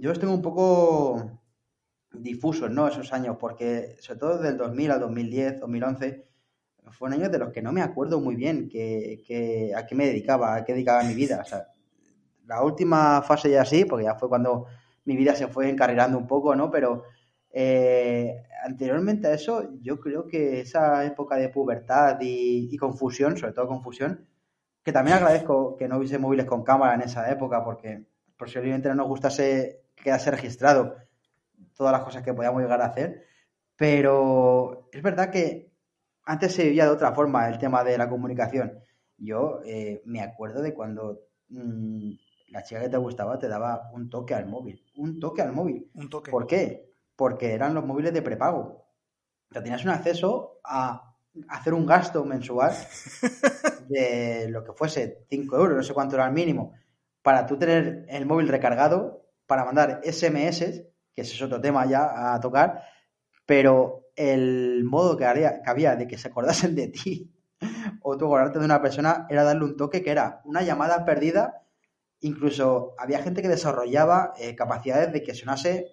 [0.00, 1.40] yo los tengo un poco
[2.12, 2.88] difusos, ¿no?
[2.88, 6.26] Esos años, porque sobre todo del 2000 al 2010, 2011,
[6.90, 10.06] fue un año de los que no me acuerdo muy bien que, a qué me
[10.06, 11.40] dedicaba, a qué dedicaba mi vida.
[11.42, 11.68] O sea,
[12.46, 14.66] la última fase ya sí, porque ya fue cuando
[15.04, 16.70] mi vida se fue encarrilando un poco, ¿no?
[16.70, 17.04] Pero
[17.50, 23.52] eh, anteriormente a eso, yo creo que esa época de pubertad y, y confusión, sobre
[23.52, 24.26] todo confusión,
[24.82, 28.94] que también agradezco que no hubiese móviles con cámara en esa época, porque posiblemente no
[28.94, 30.96] nos gustase quedase registrado
[31.76, 33.24] todas las cosas que podíamos llegar a hacer,
[33.76, 35.72] pero es verdad que
[36.24, 38.78] antes se vivía de otra forma el tema de la comunicación.
[39.16, 42.10] Yo eh, me acuerdo de cuando mm,
[42.48, 45.90] la chica que te gustaba te daba un toque al móvil, un toque al móvil.
[45.94, 46.30] Un toque.
[46.30, 46.92] ¿Por qué?
[47.16, 48.86] Porque eran los móviles de prepago.
[49.50, 51.14] O sea, tenías un acceso a
[51.48, 52.72] hacer un gasto mensual
[53.88, 56.72] de lo que fuese 5 euros, no sé cuánto era el mínimo,
[57.22, 60.60] para tú tener el móvil recargado, para mandar SMS,
[61.12, 62.84] que ese es otro tema ya a tocar,
[63.44, 67.34] pero el modo que, había de que se acordasen de ti
[68.02, 71.64] o tú acordarte de una persona era darle un toque que era una llamada perdida.
[72.20, 75.88] Incluso había gente que desarrollaba eh, capacidades de que sonase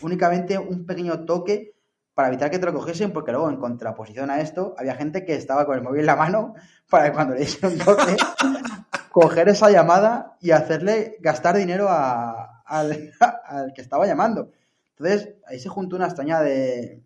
[0.00, 1.74] únicamente un pequeño toque
[2.14, 5.34] para evitar que te lo cogiesen, porque luego en contraposición a esto había gente que
[5.34, 6.54] estaba con el móvil en la mano
[6.88, 8.16] para que cuando le diesen un toque
[9.10, 13.12] coger esa llamada y hacerle gastar dinero a- al,
[13.44, 14.52] al que estaba llamando.
[14.90, 17.02] Entonces ahí se juntó una extraña de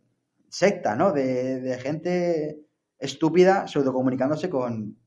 [0.48, 1.12] secta, ¿no?
[1.12, 2.66] De, de gente
[2.98, 4.98] estúpida pseudocomunicándose con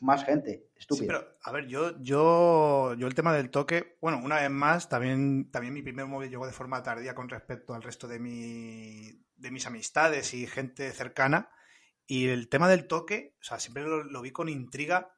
[0.00, 1.06] más gente Sí, estúpida.
[1.06, 5.50] pero a ver, yo, yo, yo el tema del toque, bueno, una vez más, también,
[5.50, 9.50] también mi primer móvil llegó de forma tardía con respecto al resto de, mi, de
[9.50, 11.50] mis amistades y gente cercana.
[12.06, 15.14] Y el tema del toque, o sea, siempre lo, lo vi con intriga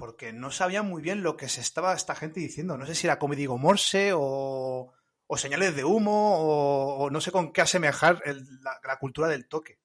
[0.00, 2.76] porque no sabía muy bien lo que se estaba esta gente diciendo.
[2.78, 4.92] No sé si era código Morse o,
[5.26, 9.28] o señales de humo o, o no sé con qué asemejar el- la, la cultura
[9.28, 9.78] del toque.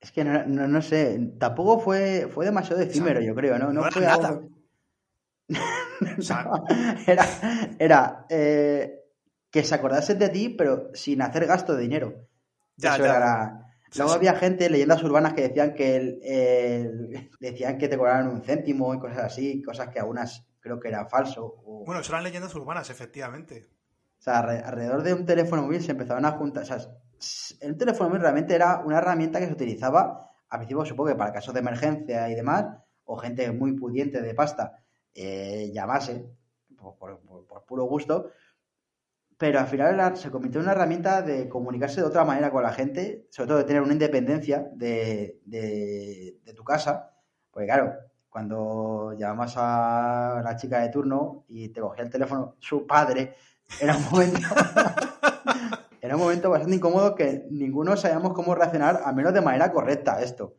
[0.00, 3.72] Es que no, no, no sé, tampoco fue, fue demasiado efímero, yo creo, ¿no?
[3.90, 4.40] fue nada.
[6.30, 6.64] algo-
[7.06, 7.26] Era,
[7.78, 9.00] era eh,
[9.50, 12.28] que se acordasen de ti, pero sin hacer gasto de dinero.
[12.76, 13.10] Ya, Eso ya.
[13.10, 17.96] era la- Luego había gente, leyendas urbanas, que decían que el, el- decían que te
[17.98, 21.44] cobraban un céntimo y cosas así, cosas que algunas creo que era falso.
[21.64, 23.68] o- bueno, eso eran leyendas urbanas, efectivamente.
[24.18, 26.62] O sea, alre- alrededor de un teléfono móvil se empezaban a juntar.
[26.62, 26.78] O sea,
[27.60, 31.32] el teléfono móvil realmente era una herramienta que se utilizaba, al principio supongo que para
[31.32, 32.66] casos de emergencia y demás,
[33.04, 34.78] o gente muy pudiente de pasta
[35.14, 36.24] eh, llamase,
[36.76, 38.30] por- por puro gusto,
[39.42, 42.72] pero al final se convirtió en una herramienta de comunicarse de otra manera con la
[42.72, 47.10] gente, sobre todo de tener una independencia de, de- de tu casa,
[47.50, 47.92] porque claro,
[48.30, 53.34] cuando llamabas a la chica de turno y te cogía el teléfono su padre,
[53.80, 54.38] era un momento,
[56.00, 60.18] era un momento bastante incómodo que ninguno sabíamos cómo reaccionar, a menos de manera correcta
[60.18, 60.54] a esto.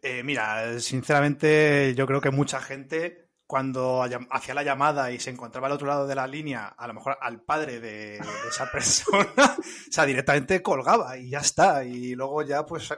[0.00, 5.68] Eh, mira, sinceramente yo creo que mucha gente cuando hacía la llamada y se encontraba
[5.68, 9.56] al otro lado de la línea, a lo mejor al padre de, de esa persona,
[9.56, 11.82] o sea, directamente colgaba y ya está.
[11.82, 12.92] Y luego ya pues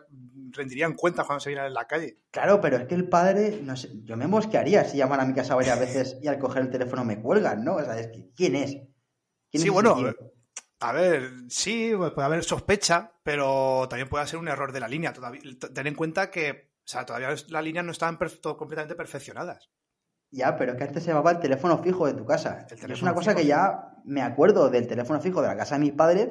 [0.50, 2.18] rendirían cuentas cuando se vieran en la calle.
[2.32, 5.34] Claro, pero es que el padre, no sé, yo me mosquearía si llaman a mi
[5.34, 7.76] casa varias veces y al coger el teléfono me cuelgan, ¿no?
[7.76, 8.72] O sea, es que, ¿quién es?
[8.72, 9.96] ¿Quién Sí, es bueno?
[10.80, 14.88] A ver, sí, pues puede haber sospecha, pero también puede ser un error de la
[14.88, 15.12] línea.
[15.12, 19.70] Todavía, ten en cuenta que o sea, todavía las líneas no estaban completamente perfeccionadas.
[20.30, 22.66] Ya, pero es que antes se llamaba el teléfono fijo de tu casa.
[22.70, 25.74] El es una cosa fijo, que ya me acuerdo del teléfono fijo de la casa
[25.74, 26.28] de mis padres,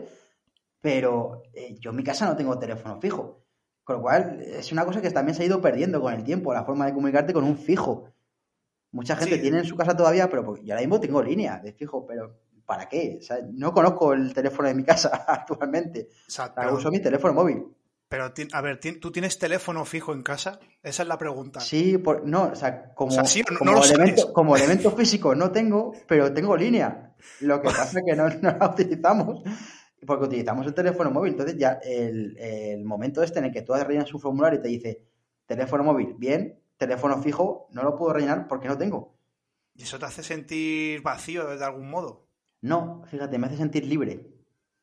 [0.82, 3.44] pero eh, yo en mi casa no tengo teléfono fijo.
[3.84, 6.54] Con lo cual, es una cosa que también se ha ido perdiendo con el tiempo,
[6.54, 8.06] la forma de comunicarte con un fijo.
[8.92, 9.42] Mucha gente Sí.
[9.42, 12.88] tiene en su casa todavía, pero yo ahora mismo tengo línea de fijo, pero ¿para
[12.88, 13.18] qué?
[13.20, 16.08] O sea, no conozco el teléfono de mi casa actualmente.
[16.28, 17.66] O sea, O sea, pero, uso mi teléfono móvil.
[18.10, 20.60] Pero a ver, ¿tú tienes teléfono fijo en casa?
[20.84, 21.60] Esa es la pregunta.
[21.60, 24.34] Sí, por, no, o sea, como, O sea, sí, no- como, no lo elemento, sabes.
[24.34, 27.16] como elemento físico no tengo, pero tengo línea.
[27.42, 29.44] Lo que pasa es que no, no la utilizamos
[30.08, 31.34] porque utilizamos el teléfono móvil.
[31.34, 34.68] Entonces ya el, el momento este en el que tú rellenas un formulario y te
[34.70, 35.04] dice
[35.46, 39.16] teléfono móvil, bien, teléfono fijo, no lo puedo rellenar porque no tengo.
[39.76, 42.28] ¿Y eso te hace sentir vacío de algún modo?
[42.62, 44.28] No, fíjate, me hace sentir libre,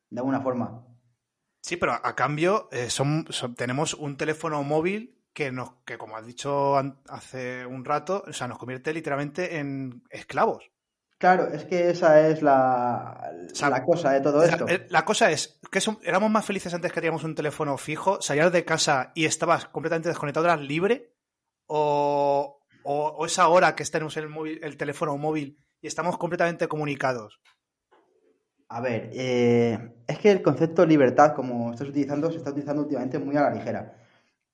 [0.09, 0.86] de alguna forma.
[1.67, 5.97] Sí, pero a, a cambio eh, son, son- tenemos un teléfono móvil que nos, que
[5.97, 6.77] como has dicho
[7.09, 10.71] hace un rato, o sea, nos convierte literalmente en esclavos.
[11.19, 14.65] Claro, es que esa es la, sea, la cosa de todo esto.
[14.89, 18.51] la cosa es que son- éramos más felices antes que teníamos un teléfono fijo, salías
[18.51, 21.11] de casa y estabas completamente desconectado, eras libre,
[21.67, 26.67] o, o, o es ahora que tenemos el, móvil, el teléfono móvil y estamos completamente
[26.69, 27.41] comunicados.
[28.69, 29.77] A ver, eh,
[30.07, 33.41] es que el concepto de libertad, como estás utilizando, se está utilizando últimamente muy a
[33.43, 33.93] la ligera.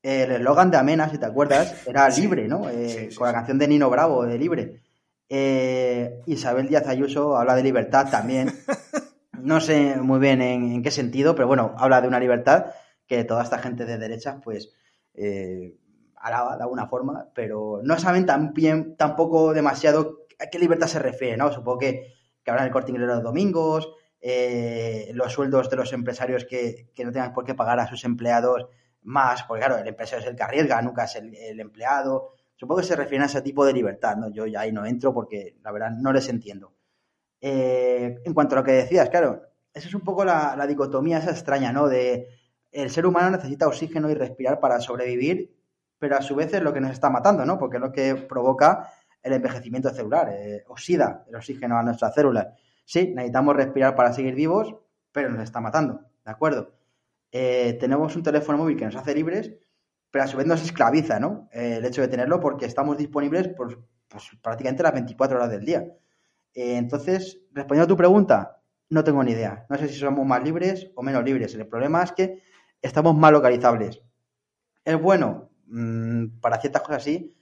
[0.04, 2.70] el eslogan de Amena, si te acuerdas, era libre, ¿no?
[2.70, 4.82] Eh, Sí, sí, con la canción de Nino Bravo, de libre.
[5.30, 8.52] Eh, Isabel Díaz Ayuso habla de libertad también.
[9.44, 12.68] No sé muy bien en, en qué sentido, pero bueno, habla de una libertad
[13.08, 14.72] que toda esta gente de derechas, pues,
[15.16, 15.76] eh,
[16.16, 21.00] alaba de alguna forma, pero no saben tan bien, tampoco demasiado a qué libertad se
[21.00, 21.52] refiere, ¿no?
[21.52, 23.90] Supongo que, que hablan del corte inglés los domingos,
[24.26, 28.06] eh, los sueldos de los empresarios que, que no tengan por qué pagar a sus
[28.06, 28.70] empleados
[29.02, 32.32] más, porque claro, el empresario es el que arriesga, nunca es el, empleado.
[32.56, 34.30] Supongo que se refieren a ese tipo de libertad, ¿no?
[34.30, 36.74] Yo ya ahí no entro porque la verdad no les entiendo.
[37.42, 39.42] Eh, en cuanto a lo que decías, claro,
[39.74, 41.90] esa es un poco la, la dicotomía esa extraña, ¿no?
[41.90, 42.30] De
[42.72, 45.54] el ser humano necesita oxígeno y respirar para sobrevivir,
[46.00, 47.60] pero a su vez es lo que nos está matando, ¿no?
[47.60, 48.90] Porque es lo que provoca
[49.22, 52.48] el envejecimiento celular, eh, oxida el oxígeno a nuestras células.
[52.86, 54.76] Sí, necesitamos respirar para seguir vivos,
[55.12, 56.74] pero nos está matando, ¿de acuerdo?
[57.32, 59.52] Eh, tenemos un teléfono móvil que nos hace libres,
[60.12, 61.50] pero a su vez nos esclaviza, ¿no?
[61.52, 65.66] Eh, el hecho de tenerlo porque estamos disponibles por, pues, prácticamente las 24 horas del
[65.66, 65.80] día.
[66.54, 69.66] Eh, entonces, respondiendo a tu pregunta, no tengo ni idea.
[69.70, 71.56] No sé si somos más libres o menos libres.
[71.56, 72.44] El problema es que
[72.82, 74.02] estamos mal localizables.
[74.86, 75.50] ¿Es bueno?
[75.66, 77.36] Mm, para ciertas cosas sí,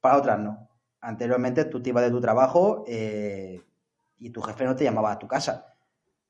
[0.00, 0.68] para otras no.
[1.00, 3.62] Anteriormente tú te ibas de tu trabajo eh,
[4.18, 5.66] y tu jefe no te llamaba a tu casa.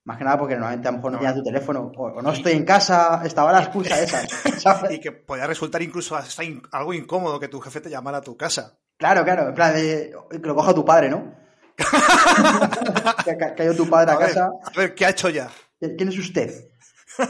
[0.05, 1.21] Más que nada porque normalmente a lo mejor no No.
[1.21, 4.27] tenías tu teléfono o, o no estoy en casa, estaba la excusa esa.
[4.59, 4.93] ¿sabes?
[4.93, 8.23] Y que podía resultar incluso hasta in- algo incómodo que tu jefe te llamara a
[8.23, 8.79] tu casa.
[8.97, 11.35] Claro, claro, en plan de que lo coja tu padre, ¿no?
[13.25, 14.51] que ha ca- caído tu padre a, A ver, casa.
[14.65, 15.49] a ver, ¿qué ha hecho ya?
[15.79, 16.69] ¿Quién es usted?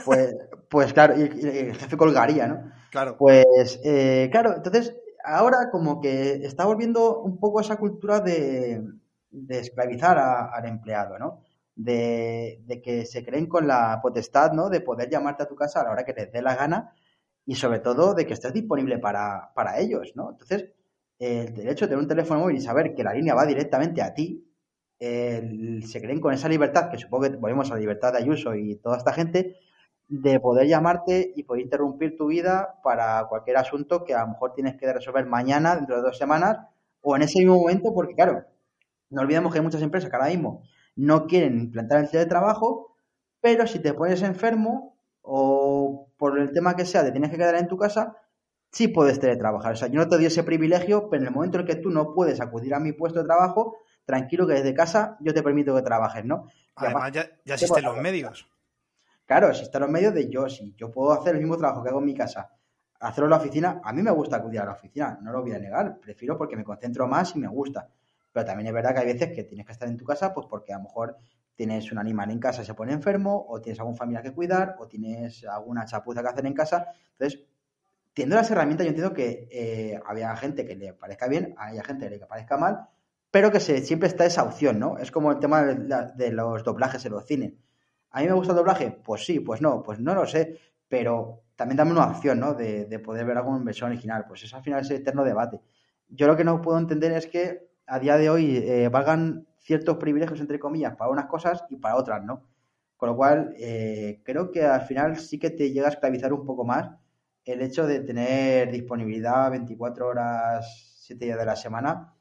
[0.04, 0.34] Pues,
[0.68, 2.72] pues claro, y, y el jefe colgaría, ¿no?
[2.90, 3.16] Claro.
[3.18, 8.82] Pues, eh, claro, entonces, ahora como que está volviendo un poco esa cultura de,
[9.36, 11.42] de esclavizar a- al empleado, ¿no?
[11.74, 14.68] De, que se creen con la potestad, ¿no?
[14.70, 16.94] De poder llamarte a tu casa a la hora que les dé la gana
[17.46, 20.30] y sobre todo de que estés disponible para, para ellos, ¿no?
[20.32, 20.70] Entonces,
[21.18, 24.14] el derecho de tener un teléfono móvil y saber que la línea va directamente a
[24.14, 24.44] ti,
[25.00, 28.76] se creen con esa libertad, que supongo que volvemos a la libertad de Ayuso y
[28.76, 29.56] toda esta gente,
[30.08, 34.54] de poder llamarte y poder interrumpir tu vida para cualquier asunto que a lo mejor
[34.54, 36.58] tienes que resolver mañana, dentro de dos semanas,
[37.00, 38.44] o en ese mismo momento, porque claro,
[39.10, 40.62] no olvidemos que hay muchas empresas que ahora mismo
[40.96, 42.96] no quieren implantar el teletrabajo,
[43.40, 47.56] pero si te pones enfermo o por el tema que sea, te tienes que quedar
[47.56, 48.16] en tu casa,
[48.70, 49.72] sí puedes teletrabajar.
[49.72, 51.80] O sea, yo no te doy ese privilegio, pero en el momento en el que
[51.80, 55.42] tú no puedes acudir a mi puesto de trabajo, tranquilo que desde casa yo te
[55.42, 56.46] permito que trabajes, ¿no?
[56.80, 58.48] Y Además, ya, ya ¿qué existen los medios.
[59.26, 61.98] Claro, están los medios de yo, si yo puedo hacer el mismo trabajo que hago
[61.98, 62.52] en mi casa,
[63.00, 65.52] hacerlo en la oficina, a mí me gusta acudir a la oficina, no lo voy
[65.52, 67.88] a negar, prefiero porque me concentro más y me gusta.
[68.36, 70.46] Pero también es verdad que hay veces que tienes que estar en tu casa, pues
[70.46, 71.16] porque a lo mejor
[71.54, 74.76] tienes un animal en casa y se pone enfermo, o tienes algún familiar que cuidar,
[74.78, 76.86] o tienes alguna chapuza que hacer en casa.
[77.12, 77.46] Entonces,
[78.12, 82.10] teniendo las herramientas, yo entiendo que eh, había gente que le parezca bien, hay gente
[82.10, 82.90] que le parezca mal,
[83.30, 84.98] pero que siempre está esa opción, ¿no?
[84.98, 87.54] Es como el tema de, los doblajes en los cines.
[88.10, 88.90] ¿A mí me gusta el doblaje?
[89.02, 92.52] Pues sí, pues no, pues no lo sé, pero también dame una opción, ¿no?
[92.52, 94.26] De, de poder ver algo en versión original.
[94.28, 95.58] Pues eso al final es eterno debate.
[96.10, 99.96] Yo lo que no puedo entender es que a día de hoy eh, valgan ciertos
[99.98, 102.44] privilegios, entre comillas, para unas cosas y para otras, ¿no?
[102.96, 106.44] Con lo cual, eh, creo que al final sí que te llega a esclavizar un
[106.46, 106.90] poco más
[107.44, 112.14] el hecho de tener disponibilidad 24 horas, 7 días de la semana,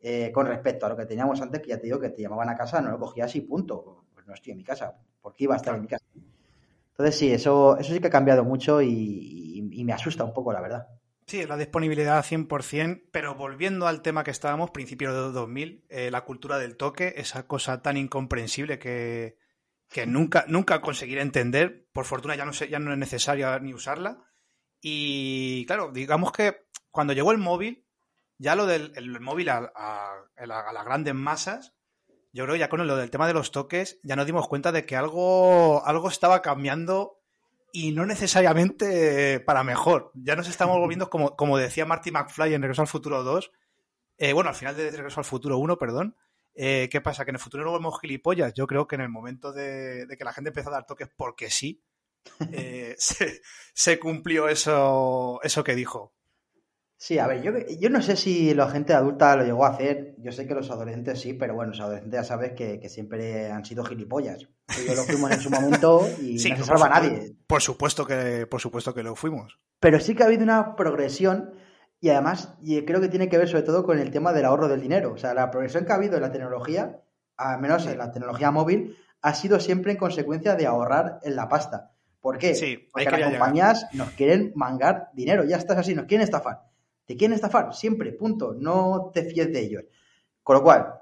[0.00, 2.48] eh, con respecto a lo que teníamos antes, que ya te digo que te llamaban
[2.48, 4.04] a casa, no lo cogías y punto.
[4.14, 6.04] Pues no estoy en mi casa, ¿por qué iba a estar en mi casa?
[6.92, 10.32] Entonces sí, eso, eso sí que ha cambiado mucho y, y- y me asusta un
[10.34, 10.88] poco, la verdad.
[11.28, 16.24] Sí, la disponibilidad 100%, pero volviendo al tema que estábamos, principios de 2000, eh, la
[16.24, 19.36] cultura del toque, esa cosa tan incomprensible que,
[19.90, 21.86] que nunca, nunca conseguiré entender.
[21.92, 24.22] Por fortuna ya no, sé, ya no es necesaria ni usarla.
[24.80, 27.86] Y claro, digamos que cuando llegó el móvil,
[28.38, 31.74] ya lo del el móvil a, a- a a las grandes masas,
[32.32, 34.72] yo creo que ya con lo del tema de los toques, ya nos dimos cuenta
[34.72, 37.17] de que algo, algo estaba cambiando
[37.72, 40.10] y no necesariamente para mejor.
[40.14, 43.50] Ya nos estamos volviendo, como, como decía Marty McFly en Regreso al Futuro 2,
[44.18, 46.16] eh, bueno, al final de Regreso al Futuro 1, perdón.
[46.54, 47.24] eh, ¿Qué pasa?
[47.24, 48.52] ¿Que en el futuro no volvemos gilipollas?
[48.54, 51.08] Yo creo que en el momento de, de que la gente empezó a dar toques
[51.16, 51.82] porque sí,
[52.52, 53.40] eh, se,
[53.74, 56.14] se cumplió eso, eso que dijo.
[57.00, 60.16] Sí, a ver, yo, yo no sé si la gente adulta lo llegó a hacer.
[60.18, 63.52] Yo sé que los adolescentes sí, pero bueno, los adolescentes ya sabes que, que siempre
[63.52, 64.48] han sido gilipollas.
[64.76, 67.36] Ellos lo fuimos en su momento y Sí, no se salva nadie.
[67.46, 69.60] Por supuesto que, por supuesto que lo fuimos.
[69.78, 71.54] Pero sí que ha habido una progresión
[72.00, 74.66] y además y creo que tiene que ver sobre todo con el tema del ahorro
[74.66, 75.12] del dinero.
[75.12, 77.00] O sea, la progresión que ha habido en la tecnología,
[77.36, 81.48] al menos en la tecnología móvil, ha sido siempre en consecuencia de ahorrar en la
[81.48, 81.92] pasta.
[82.20, 82.56] ¿Por qué?
[82.56, 83.30] Sí, Porque las llegar.
[83.30, 86.67] compañías nos quieren mangar dinero, ya estás así, nos quieren estafar.
[87.08, 88.52] Te quieren estafar, siempre, punto.
[88.52, 89.84] No te fíes de ellos.
[90.42, 90.92] Con lo cual,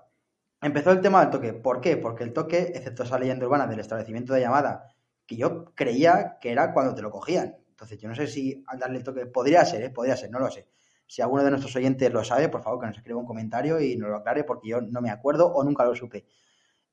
[0.63, 1.53] empezó el tema del toque.
[1.53, 1.97] ¿Por qué?
[1.97, 4.95] Porque el toque, excepto esa leyenda urbana del establecimiento de llamada,
[5.27, 7.57] que yo creía que era cuando te lo cogían.
[7.71, 9.91] Entonces, yo no sé si al darle el toque, podría ser, ¿eh?
[9.91, 10.69] podría ser, no lo sé.
[11.09, 13.97] Si alguno de nuestros oyentes lo sabe, por favor que nos escriba un comentario y
[13.97, 16.25] nos lo aclare porque yo no me acuerdo o nunca lo supe.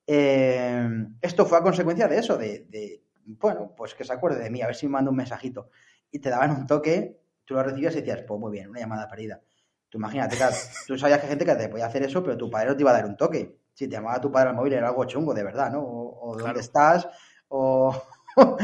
[0.07, 0.87] Eh,
[1.21, 4.63] esto fue a consecuencia de eso, de, de, bueno, pues que se acuerde de mí,
[4.63, 5.69] a ver si me manda un mensajito.
[6.09, 9.07] Y te daban un toque, tú lo recibías y decías, pues muy bien, una llamada
[9.07, 9.41] perdida.
[9.89, 10.37] Tú imagínate,
[10.87, 12.81] tú sabías que hay gente que te podía hacer eso, pero tu padre no te
[12.83, 13.59] iba a dar un toque.
[13.73, 15.81] Si te llamaba tu padre al móvil era algo chungo, de verdad, ¿no?
[15.81, 17.07] O, o dónde estás,
[17.47, 17.95] o...
[18.35, 18.57] o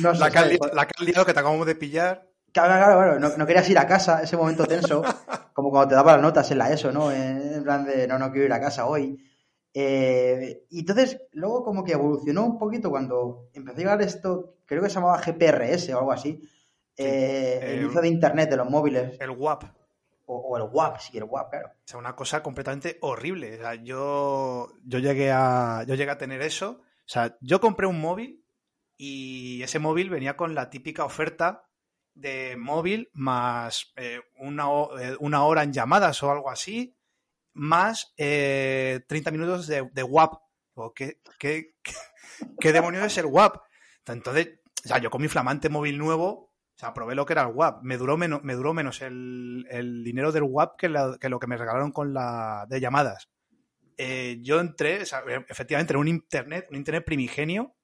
[0.00, 0.52] no sé, La ¿sabes?
[0.52, 2.28] li- la que has liado que te acabamos de pillar.
[2.52, 5.02] Claro, claro, claro, no, no querías ir a casa, ese momento tenso,
[5.54, 7.10] como cuando te daba las notas en la ESO, ¿no?
[7.10, 9.18] En, en plan de, no, no quiero ir a casa hoy.
[9.72, 14.82] Eh, y entonces, luego como que evolucionó un poquito cuando empezó a llegar esto, creo
[14.82, 16.40] que se llamaba GPRS o algo así,
[16.96, 19.64] eh, el eh, uso de Internet de los móviles, El WAP.
[20.26, 21.68] o, o el WAP, sí, el WAP, claro.
[21.68, 23.54] O sea, una cosa completamente horrible.
[23.56, 26.80] O sea, yo, yo, llegué a, yo llegué a tener eso.
[26.80, 28.44] O sea, yo compré un móvil
[28.96, 31.68] y ese móvil venía con la típica oferta
[32.14, 34.68] de móvil más eh, una,
[35.18, 36.96] una hora en llamadas o algo así,
[37.52, 40.34] más eh, 30 minutos de, de WAP.
[40.76, 41.92] Digo, ¿qué, qué, qué,
[42.60, 43.56] qué demonios es el WAP?
[44.06, 46.53] Entonces, o sea, yo con mi flamante móvil nuevo, o
[46.84, 47.82] sea, probé lo que era el WAP.
[47.82, 52.80] Me duró menos, el, dinero del WAP que, lo que me regalaron con la de
[52.80, 53.28] llamadas.
[53.96, 57.74] Eh, yo entré, sea, efectivamente, en un internet, un internet primigenio,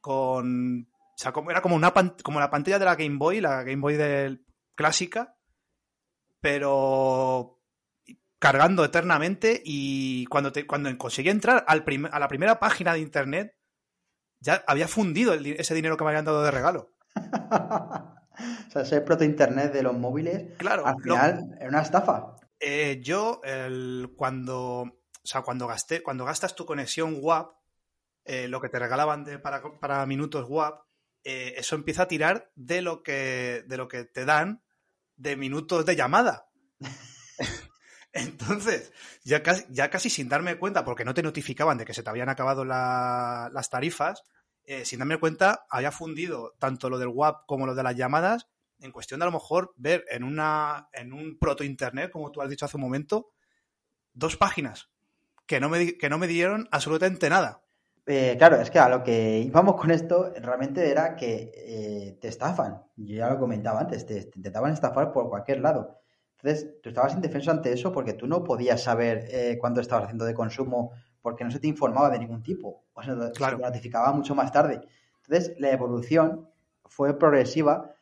[0.00, 0.88] con.
[0.90, 3.96] O sea, era como una como la pantalla de la Game Boy, la Game Boy
[3.96, 5.36] del, clásica,
[6.40, 7.58] pero
[8.38, 13.54] cargando eternamente y cuando, cuando conseguí entrar a la primera página de internet,
[14.40, 16.94] ya había fundido ese dinero que me habían dado de regalo.
[18.68, 22.36] o sea, ese proto-internet de los móviles, Claro, al final era una estafa.
[22.58, 24.92] Eh, yo, el- cuando, o
[25.24, 27.52] sea, cuando gasté, cuando gastas tu conexión WAP,
[28.24, 30.82] eh, lo que te regalaban de- para, para minutos WAP,
[31.24, 34.62] eh, eso empieza a tirar de lo que, de lo que te dan
[35.16, 36.48] de minutos de llamada.
[38.12, 38.92] Entonces,
[39.24, 42.10] ya casi, ya casi sin darme cuenta, porque no te notificaban de que se te
[42.10, 44.22] habían acabado la- las tarifas,
[44.64, 48.48] eh, sin darme cuenta, había fundido tanto lo del WAP como lo de las llamadas
[48.80, 52.40] en cuestión de a lo mejor ver en una en un proto internet, como tú
[52.40, 53.30] has dicho hace un momento,
[54.12, 54.90] dos páginas
[55.46, 57.62] que no me, que no me dieron absolutamente nada.
[58.06, 62.28] Eh, claro, es que a lo que íbamos con esto realmente era que eh, te
[62.28, 62.82] estafan.
[62.96, 66.00] Yo ya lo comentaba antes, te, te intentaban estafar por cualquier lado.
[66.42, 70.24] Entonces, tú estabas indefenso ante eso porque tú no podías saber eh, cuánto estabas haciendo
[70.24, 72.84] de consumo porque no se te informaba de ningún tipo.
[73.00, 73.56] O sea, se Claro.
[73.56, 74.80] te notificaba mucho más tarde.
[75.24, 76.48] Entonces, la evolución
[76.86, 77.94] fue progresiva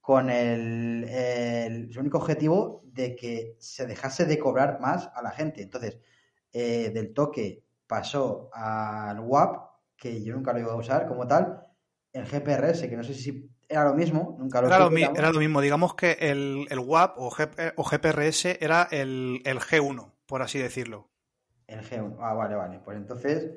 [0.00, 5.30] con el, el- el único objetivo de que se dejase de cobrar más a la
[5.30, 5.62] gente.
[5.62, 5.98] Entonces,
[6.52, 11.66] eh, del toque pasó al WAP, que yo nunca lo iba a usar como tal,
[12.12, 15.32] el GPRS, que no sé si era lo mismo, nunca lo Era lo, mi- era
[15.32, 20.14] lo mismo, digamos que el, el WAP o, GP o GPRS era el, el G1,
[20.26, 21.10] por así decirlo.
[21.68, 22.16] El G1.
[22.20, 22.80] Ah, vale, vale.
[22.84, 23.52] Pues entonces,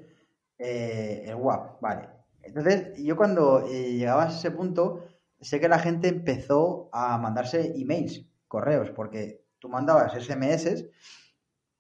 [0.66, 2.10] eh, el WAP, vale.
[2.42, 5.04] Entonces, yo cuando eh, llegaba a ese punto,
[5.42, 10.86] sé que la gente empezó a mandarse emails, correos, porque tú mandabas SMS,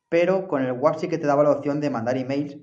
[0.10, 2.58] pero con el WAP sí que te daba la opción de mandar emails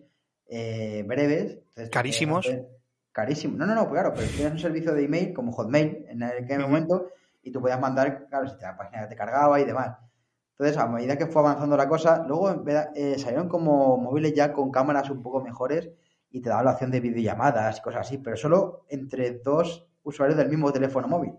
[0.47, 1.53] eh, breves.
[1.59, 2.47] Entonces, tú Carísimos.
[2.47, 2.77] podías hacer-
[3.13, 3.57] Carísimo.
[3.57, 7.09] No, no, no, claro, pero tienes un servicio de email como Hotmail en aquel momento
[7.43, 9.97] y tú podías mandar, claro, si la página te cargaba y demás.
[10.53, 12.63] Entonces, a medida que fue avanzando la cosa, luego
[12.95, 15.91] eh, salieron como móviles ya con cámaras un poco mejores
[16.31, 20.37] y te daban la opción de videollamadas y cosas así, pero solo entre dos usuarios
[20.39, 21.35] del mismo teléfono móvil,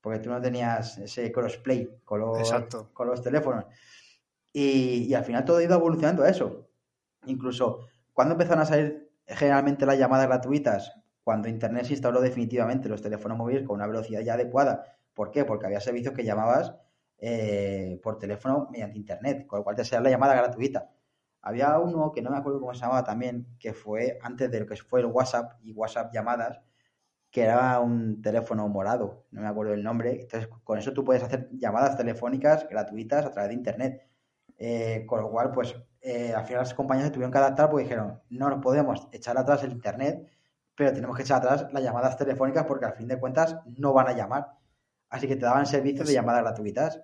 [0.00, 2.90] porque tú no tenías ese crossplay con los, Exacto.
[2.92, 3.66] con los teléfonos.
[4.52, 6.68] Y, y al final todo ha ido evolucionando a eso.
[7.26, 7.80] Incluso
[8.12, 13.02] cuando empezaron a salir generalmente las llamadas gratuitas, cuando Internet se instaló definitivamente en los
[13.02, 14.84] teléfonos móviles con una velocidad ya adecuada.
[15.14, 15.44] ¿Por qué?
[15.44, 16.74] Porque había servicios que llamabas
[17.18, 20.90] eh, por teléfono mediante Internet, con lo cual te hacía la llamada gratuita.
[21.42, 24.66] Había uno que no me acuerdo cómo se llamaba también, que fue antes de lo
[24.66, 26.60] que fue el WhatsApp y WhatsApp llamadas,
[27.30, 30.20] que era un teléfono morado, no me acuerdo el nombre.
[30.22, 34.06] Entonces, con eso tú puedes hacer llamadas telefónicas gratuitas a través de Internet.
[34.58, 37.84] Eh, con lo cual, pues, eh, al final las compañías se tuvieron que adaptar porque
[37.84, 40.28] dijeron, no nos podemos echar atrás el Internet,
[40.74, 44.08] pero tenemos que echar atrás las llamadas telefónicas porque al fin de cuentas no van
[44.08, 44.52] a llamar.
[45.08, 47.00] Así que te daban servicios de llamadas gratuitas.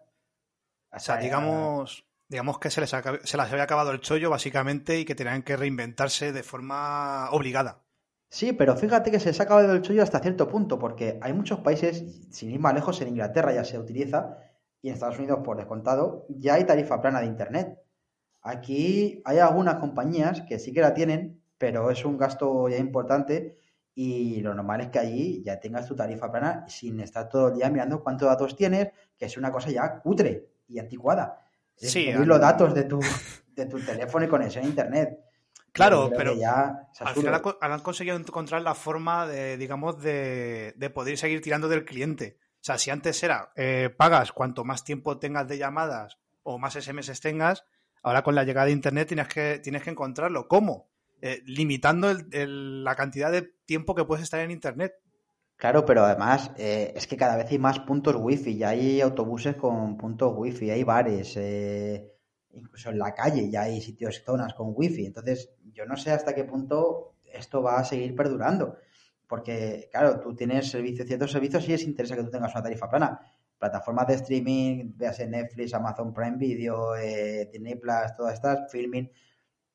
[0.92, 5.04] O sea, digamos, digamos que se les, se les había acabado el chollo, básicamente, y
[5.04, 7.82] que tenían que reinventarse de forma obligada.
[8.28, 11.32] Sí, pero fíjate que se saca el dedo del chollo hasta cierto punto, porque hay
[11.32, 14.38] muchos países, sin ir más lejos, en Inglaterra ya se utiliza,
[14.82, 17.78] y en Estados Unidos, por descontado, ya hay tarifa plana de Internet.
[18.42, 23.58] Aquí hay algunas compañías que sí que la tienen, pero es un gasto ya importante
[23.98, 27.54] y lo normal es que allí ya tengas tu tarifa plana sin estar todo el
[27.54, 31.45] día mirando cuántos datos tienes, que es una cosa ya cutre y anticuada.
[31.76, 33.00] Sí, al- los datos de tu,
[33.54, 35.18] de tu teléfono y conexión a Internet.
[35.72, 40.72] Claro, pero ya Al final han co- han conseguido encontrar la forma de, digamos, de,
[40.76, 42.38] de poder seguir tirando del cliente.
[42.54, 46.74] O sea, si antes era eh, pagas cuanto más tiempo tengas de llamadas o más
[46.76, 47.64] SMS tengas,
[48.02, 50.48] ahora con la llegada de Internet tienes que, tienes que encontrarlo.
[50.48, 50.88] ¿Cómo?
[51.20, 54.94] Eh, limitando el- el- la cantidad de tiempo que puedes estar en Internet.
[55.56, 59.56] Claro, pero además eh, es que cada vez hay más puntos wifi, ya hay autobuses
[59.56, 62.12] con puntos wifi, hay bares, eh,
[62.52, 65.06] incluso en la calle ya hay sitios, zonas con wifi.
[65.06, 68.76] Entonces, yo no sé hasta qué punto esto va a seguir perdurando.
[69.26, 72.88] Porque, claro, tú tienes servicios, ciertos servicios y es interesa que tú tengas una tarifa
[72.90, 73.20] plana.
[73.58, 79.10] Plataformas de streaming, veas Netflix, Amazon Prime Video, eh, Disney Plus, todas estas, filming.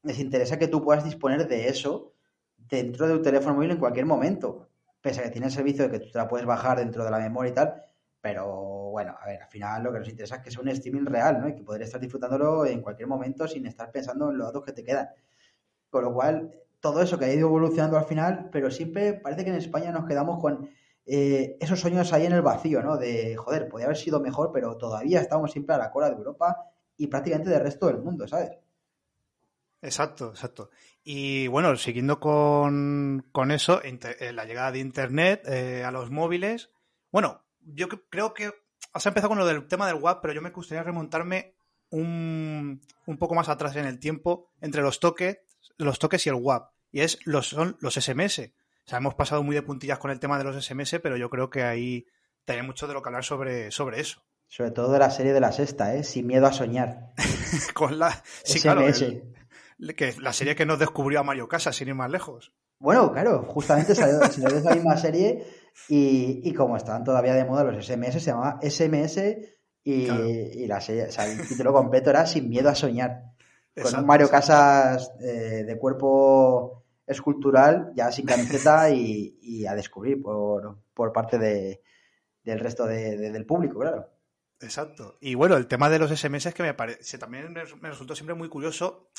[0.04, 2.14] Les interesa que tú puedas disponer de eso
[2.58, 4.71] dentro de tu teléfono móvil en cualquier momento
[5.02, 7.12] pese a que tiene el servicio de que tú te la puedes bajar dentro de
[7.12, 7.84] la memoria y tal,
[8.22, 11.06] pero bueno, a ver, al final lo que nos interesa es que sea un streaming
[11.06, 11.50] real, ¿no?
[11.50, 14.74] Y que poder estar disfrutándolo en cualquier momento sin estar pensando en los datos que
[14.74, 15.10] te quedan.
[15.90, 19.50] Con lo cual, todo eso que ha ido evolucionando al final, pero siempre parece que
[19.50, 20.70] en España nos quedamos con
[21.06, 22.98] eh, esos sueños ahí en el vacío, ¿no?
[22.98, 26.58] De, joder, podría haber sido mejor, pero todavía estamos siempre a la cola de Europa
[26.98, 28.52] y prácticamente del resto del mundo, ¿sabes?
[29.82, 30.70] Exacto, exacto.
[31.04, 36.12] Y bueno, siguiendo con, con eso, inter- eh, la llegada de Internet eh, a los
[36.12, 36.70] móviles.
[37.12, 38.52] Bueno, yo cre- creo que
[38.94, 41.56] has empezado con lo del tema del WAP, pero yo me gustaría remontarme
[41.90, 45.40] un, un poco más atrás en el tiempo entre los toques,
[45.78, 46.72] los toques y el WAP.
[46.92, 48.40] Y es los, son los SMS.
[48.86, 51.30] O sea, hemos pasado muy de puntillas con el tema de los SMS, pero yo
[51.30, 52.06] creo que ahí
[52.46, 54.24] tenía mucho de lo que hablar sobre, sobre eso.
[54.48, 56.04] Sobre todo de la serie de la sexta, ¿eh?
[56.04, 57.14] Sin miedo a soñar.
[57.74, 58.12] Con la,
[58.44, 59.02] sí, claro, SMS.
[59.04, 59.34] el-
[59.96, 62.54] que la serie que nos descubrió a Mario Casas, sin ir más lejos.
[62.80, 65.46] Bueno, claro, justamente salió, salió de esa misma serie
[65.90, 69.18] y, y como estaban todavía de moda los SMS, se llamaba SMS
[69.84, 70.28] y, Claro.
[70.30, 73.24] y la serie, o sea, el título completo era Sin miedo a soñar.
[73.82, 74.48] Con un Mario exacto.
[74.48, 81.38] Casas eh, de cuerpo escultural, ya sin camiseta y, y a descubrir por, por parte
[81.38, 81.82] de,
[82.44, 84.08] del resto de- de- del público, claro.
[84.60, 85.18] Exacto.
[85.22, 88.36] Y bueno, el tema de los SMS es que me parece también me resultó siempre
[88.36, 89.10] muy curioso.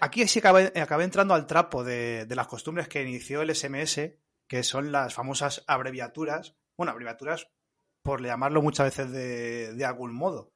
[0.00, 4.00] Aquí sí acabé, acabé entrando al trapo de, de las costumbres que inició el SMS,
[4.46, 6.56] que son las famosas abreviaturas.
[6.76, 7.48] Bueno, abreviaturas
[8.02, 10.52] por llamarlo muchas veces de, de algún modo.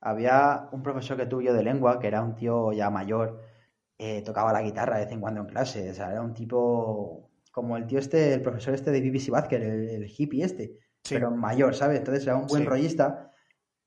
[0.00, 3.40] Había un profesor que tuve yo de lengua, que era un tío ya mayor,
[3.98, 7.30] eh, tocaba la guitarra de vez en cuando en clase, o sea, era un tipo
[7.52, 11.14] como el tío este, el profesor este de BBC Badker, el, el hippie este, Sí.
[11.14, 11.98] pero mayor, ¿sabes?
[11.98, 12.68] Entonces era un buen Sí.
[12.68, 13.31] rollista,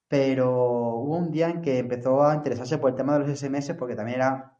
[0.07, 3.73] pero hubo un día en que empezó a interesarse por el tema de los SMS
[3.73, 4.57] porque también era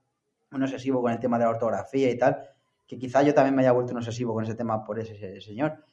[0.52, 2.38] un obsesivo con el tema de la ortografía y tal,
[2.88, 5.42] que quizá yo también me haya vuelto un obsesivo con ese tema por ese, ese
[5.42, 5.84] señor.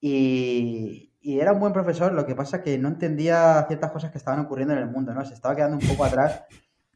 [0.00, 4.38] Y, era un buen profesor, lo que pasa que no entendía ciertas cosas que estaban
[4.38, 5.24] ocurriendo en el mundo, ¿no?
[5.24, 6.44] Se estaba quedando un poco atrás,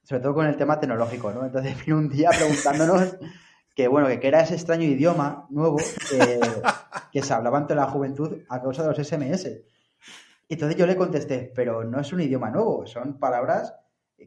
[0.04, 1.44] sobre todo con el tema tecnológico, ¿no?
[1.44, 3.16] Entonces vino un día preguntándonos
[3.74, 5.78] que, bueno, que era ese extraño idioma nuevo
[6.08, 6.40] que,
[7.10, 9.48] que se hablaba entre la juventud a causa de los SMS.
[10.54, 13.74] Entonces yo le contesté, pero no es un idioma nuevo, son palabras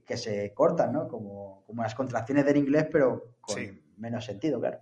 [0.05, 1.07] que se cortan, ¿no?
[1.07, 3.83] Como, como las contracciones del inglés, pero con Sí.
[3.97, 4.79] menos sentido, claro.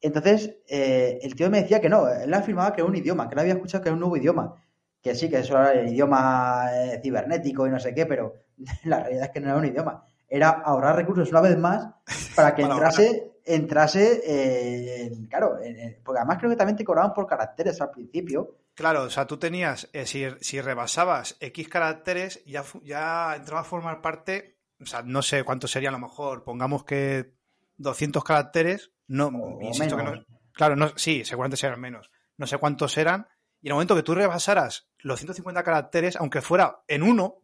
[0.00, 3.34] Entonces, eh, el tío me decía que no, él afirmaba que era un idioma, que
[3.34, 4.54] él había escuchado que era un nuevo idioma,
[5.00, 8.34] que sí, que eso era el idioma eh, cibernético y no sé qué, pero
[8.84, 10.04] la realidad es que no era un idioma.
[10.28, 11.88] Era ahorrar recursos una vez más
[12.34, 16.84] para que Para entrase, entrase, eh, en- claro, en- porque además creo que también te
[16.84, 18.56] cobraban por caracteres al principio.
[18.74, 23.64] Claro, o sea, tú tenías, eh, si, si rebasabas X caracteres, ya, ya entraba a
[23.64, 27.34] formar parte, o sea, no sé cuánto sería a lo mejor, pongamos que
[27.76, 30.26] 200 caracteres, no, O insisto que menos.
[30.28, 33.28] no, claro, no, sí, seguramente serán menos, no sé cuántos eran,
[33.60, 37.36] y en el momento que tú rebasaras los 150 caracteres, aunque fuera en uno,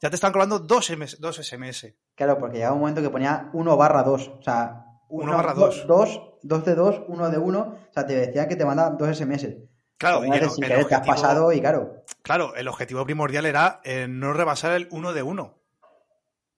[0.00, 1.96] ya te están cobrando dos, MS dos SMS.
[2.14, 5.86] Claro, porque llegaba un momento que ponía 1 barra 2, o sea, Uno barra dos.
[5.86, 9.08] 2, 2 de 2, 1 de 1, o sea, te decía que te mandaban dos
[9.08, 9.56] SMS.
[9.98, 13.46] Claro, y el- el querer te has objetivo- pasado y claro, Claro, el objetivo primordial
[13.46, 15.58] era eh, no rebasar el uno de uno.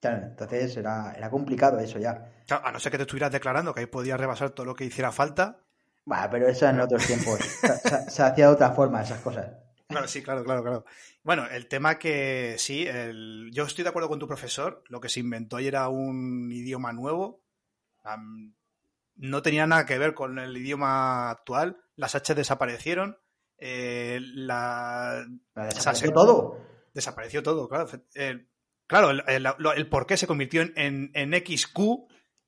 [0.01, 2.31] claro, entonces era, era complicado eso ya.
[2.47, 4.85] Claro, a no ser que te estuvieras declarando que ahí podías rebasar todo lo que
[4.85, 5.59] hiciera falta.
[6.05, 7.39] Bueno, pero eso en otros tiempos.
[7.39, 9.47] Se, se- se hacía de otra forma esas cosas.
[9.87, 10.85] Claro, sí, claro, claro, claro.
[11.23, 15.09] Bueno, el tema que sí, el- yo estoy de acuerdo con tu profesor, lo que
[15.09, 17.41] se inventó ahí era un idioma nuevo.
[19.15, 21.77] No tenía nada que ver con el idioma actual.
[21.95, 23.17] Las H desaparecieron.
[23.57, 25.25] eh, la,
[25.55, 26.57] desapareció todo.
[26.93, 27.87] desapareció todo, claro.
[28.15, 28.47] Eh,
[28.87, 31.77] claro, el, el- lo- el por qué se convirtió en, en, XQ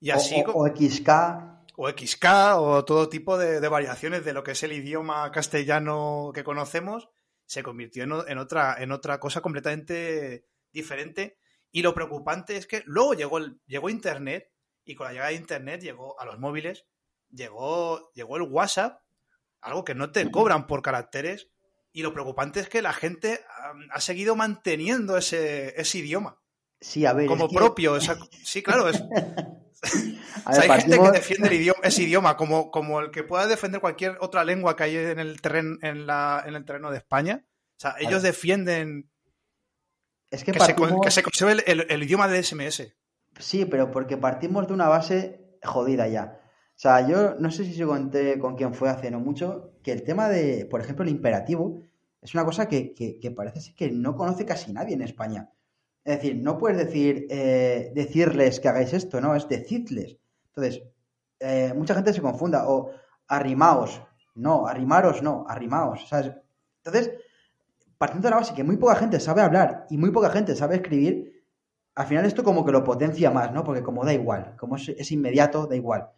[0.00, 1.08] y así o, o- o XK.
[1.76, 2.24] o XK
[2.56, 7.10] o todo tipo de, de variaciones de lo que es el idioma castellano que conocemos,
[7.44, 11.36] se convirtió en, en otra, en otra cosa completamente diferente.
[11.70, 14.50] Y lo preocupante es que luego llegó, el- llegó Internet
[14.84, 16.86] y con la llegada de Internet llegó a los móviles,
[17.30, 19.00] llegó, llegó el WhatsApp,
[19.60, 21.48] algo que no te cobran por caracteres.
[21.94, 23.40] Y lo preocupante es que la gente
[23.90, 26.38] ha seguido manteniendo ese, ese idioma
[26.80, 27.26] Sí, a ver.
[27.26, 27.96] como que- propio.
[27.96, 32.02] esa- sí, claro, es, a o ver, sea, hay gente que defiende el idioma, ese
[32.02, 35.76] idioma como, como el que pueda defender cualquier otra lengua que hay en el terreno,
[35.82, 37.44] en la, en el terreno de España.
[37.76, 39.10] O sea, ellos defienden
[40.30, 42.94] Es que que, se, que se conserve el, el- el idioma de SMS.
[43.38, 46.38] Sí, pero porque partimos de una base jodida ya.
[46.76, 49.92] O sea, yo no sé si se conté con quién fue hace no mucho, que
[49.92, 51.80] el tema de, por ejemplo, el imperativo
[52.20, 55.50] es una cosa que, que- parece que no conoce casi nadie en España.
[56.04, 60.18] Es decir, no puedes decir, eh, decirles que hagáis esto, no, es decidles.
[60.48, 60.82] Entonces,
[61.40, 62.90] eh, mucha gente se confunda, o
[63.28, 64.02] arrimaos,
[64.34, 66.32] no, arrimaros, no, arrimaos, ¿sabes?
[66.84, 67.12] Entonces,
[67.98, 70.76] partiendo de la base que muy poca gente sabe hablar y muy poca gente sabe
[70.76, 71.31] escribir,
[71.94, 73.64] al final esto como que lo potencia más, ¿no?
[73.64, 76.10] Porque como da igual, como es, es inmediato, da igual.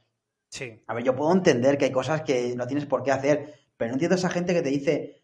[0.49, 0.83] Sí.
[0.87, 3.89] A ver, yo puedo entender que hay cosas que no tienes por qué hacer, pero
[3.89, 5.21] no entiendo esa gente que te dice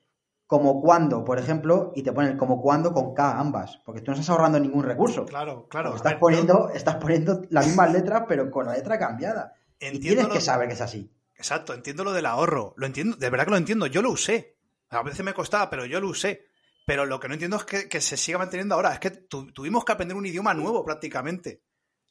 [0.46, 4.10] como cuando, por ejemplo, y te pone el como cuando con K ambas, porque tú
[4.10, 5.24] no estás ahorrando ningún recurso.
[5.24, 5.92] Claro, claro.
[5.92, 9.54] A estás ver, poniendo, estás poniendo las mismas letras, pero con la letra cambiada.
[9.78, 11.12] yo Y entiendo tienes lo- que saber que es así.
[11.36, 12.74] Exacto, entiendo lo del ahorro.
[12.76, 13.86] Lo entiendo, de verdad que lo entiendo.
[13.86, 14.56] Yo lo usé.
[14.90, 16.48] A veces me costaba, pero yo lo usé.
[16.90, 18.92] Pero lo que no entiendo es que, que se siga manteniendo ahora.
[18.92, 21.62] Es que tu- tuvimos que aprender un idioma nuevo prácticamente.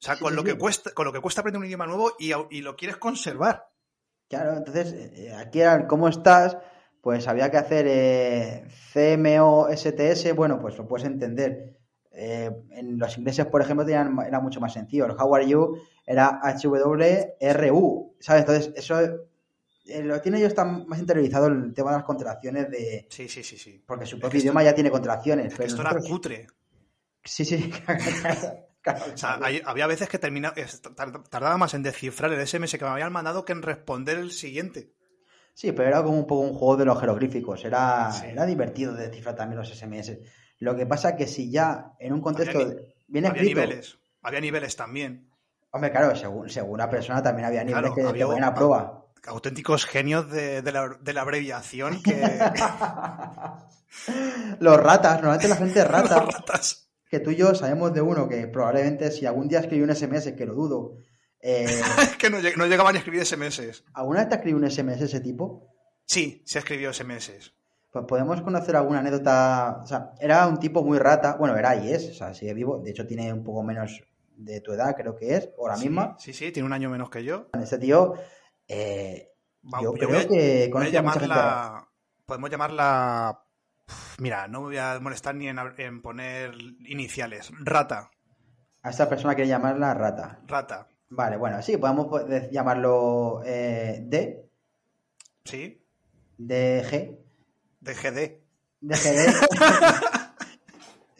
[0.01, 0.47] O sea, con sí, lo sí.
[0.47, 3.67] que cuesta, con lo que cuesta aprender un idioma nuevo y, y lo quieres conservar.
[4.29, 6.57] Claro, entonces, eh, aquí era el cómo estás,
[7.01, 11.77] pues había que hacer eh, CMO-STS, bueno, pues lo puedes entender.
[12.11, 15.07] Eh, en los ingleses, por ejemplo, tenían, era mucho más sencillo.
[15.07, 18.41] El How are you era HWRU, ¿sabes?
[18.43, 18.97] Entonces, eso
[20.03, 23.07] lo tiene ellos tan más interiorizado el tema de las contracciones de...
[23.09, 23.83] Sí, sí, sí, sí.
[23.85, 25.47] Porque su Es propio esto- idioma ya tiene contracciones.
[25.47, 26.47] Es que pero esto era cutre.
[27.23, 27.71] Sí, sí.
[28.81, 30.53] claro, O sea, hay- había veces que termina,
[31.29, 34.93] tardaba más en descifrar el SMS que me habían mandado que en responder el siguiente.
[35.53, 37.65] Sí, pero era como un poco un juego de los jeroglíficos.
[37.65, 38.27] Era, Sí.
[38.27, 40.17] era divertido de descifrar también los SMS.
[40.59, 42.75] Lo que pasa que si ya en un contexto Había
[43.07, 43.97] bien Había escrito, niveles.
[44.21, 45.29] Había niveles también.
[45.71, 48.53] hombre, claro, según, según la persona también había niveles Claro, que había te ponían a
[48.53, 48.98] prueba.
[49.27, 52.21] Auténticos genios de, de la, de la abreviación que.
[54.59, 56.89] Los ratas, normalmente la gente rata, Los ratas.
[57.09, 60.33] que tú y yo sabemos de uno que probablemente si algún día escribió un SMS,
[60.33, 60.97] que lo dudo,
[61.41, 61.65] eh,
[62.01, 63.83] Es que no, lleg- no llegaban a escribir SMS.
[63.93, 65.67] ¿alguna vez te escribió un SMS ese tipo?
[66.05, 67.53] Sí, se escribió SMS.
[67.91, 69.79] Pues podemos conocer alguna anécdota.
[69.83, 71.35] O sea, era un tipo muy rata.
[71.39, 72.79] Bueno, era y es, o sea, sigue vivo.
[72.79, 74.03] De hecho, tiene un poco menos
[74.35, 76.15] de tu edad, creo que es, o la misma.
[76.19, 77.47] Sí, sí, tiene un año menos que yo.
[77.59, 78.13] Este tío,
[78.69, 79.29] eh,
[79.81, 80.89] yo yo creo a- que rara.
[80.89, 81.87] llamarla.
[82.25, 83.41] Podemos llamarla.
[84.19, 86.53] Mira, no me voy a molestar ni en, en poner
[86.85, 87.51] iniciales.
[87.59, 88.11] Rata.
[88.83, 90.39] A esta persona quiere llamarla rata.
[90.47, 90.87] Rata.
[91.09, 94.45] Vale, bueno, sí, podemos po- de- llamarlo eh, D,
[95.43, 95.83] ¿Sí?
[96.37, 97.17] DG,
[97.81, 98.41] De GD.
[98.81, 99.33] DGD.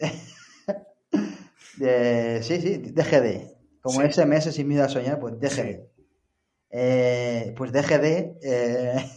[1.76, 3.56] de, sí, sí, DGD.
[3.82, 4.12] Como Sí.
[4.12, 5.54] SMS sin miedo a soñar, pues DGD.
[5.54, 5.80] Sí.
[6.70, 8.38] Eh, pues DGD.
[8.42, 9.10] eh,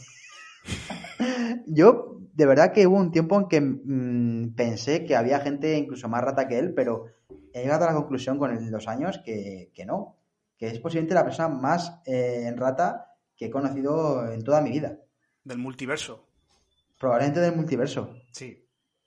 [1.68, 6.08] Yo, de verdad que hubo un tiempo en que mm, pensé que había gente incluso
[6.10, 7.06] más rata que él, pero
[7.54, 10.18] he llegado a la conclusión con el- los años que, que no.
[10.58, 14.98] Que es posiblemente la persona más eh, rata que he conocido en toda mi vida.
[15.44, 16.28] Del multiverso.
[17.00, 18.16] Probablemente del multiverso.
[18.32, 18.60] Sí.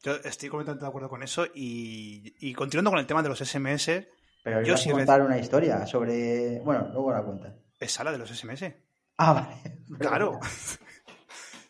[0.02, 1.46] Yo estoy completamente de acuerdo con eso.
[1.54, 4.06] Y, y continuando con el tema de los SMS,
[4.44, 6.60] Pero Yo yo sí a contar una historia sobre.
[6.60, 7.54] Bueno, luego la cuenta.
[7.78, 8.64] Es sala de los SMS.
[9.18, 9.80] Ah, vale.
[9.98, 10.32] Claro.
[10.40, 10.40] o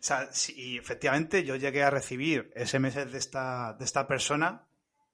[0.01, 4.67] sea, sí, efectivamente yo llegué a recibir SMS de esta, de esta persona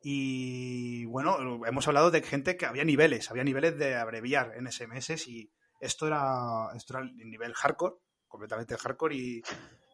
[0.02, 5.28] y bueno, hemos hablado de gente que había niveles, había niveles de abreviar en SMS
[5.28, 9.42] y esto era, esto era el nivel hardcore, completamente hardcore y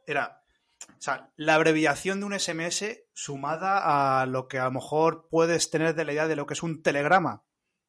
[0.07, 0.43] era,
[0.89, 5.71] o sea, la abreviación de un SMS sumada a lo que a lo mejor puedes
[5.71, 7.43] tener de la idea de lo que es un telegrama.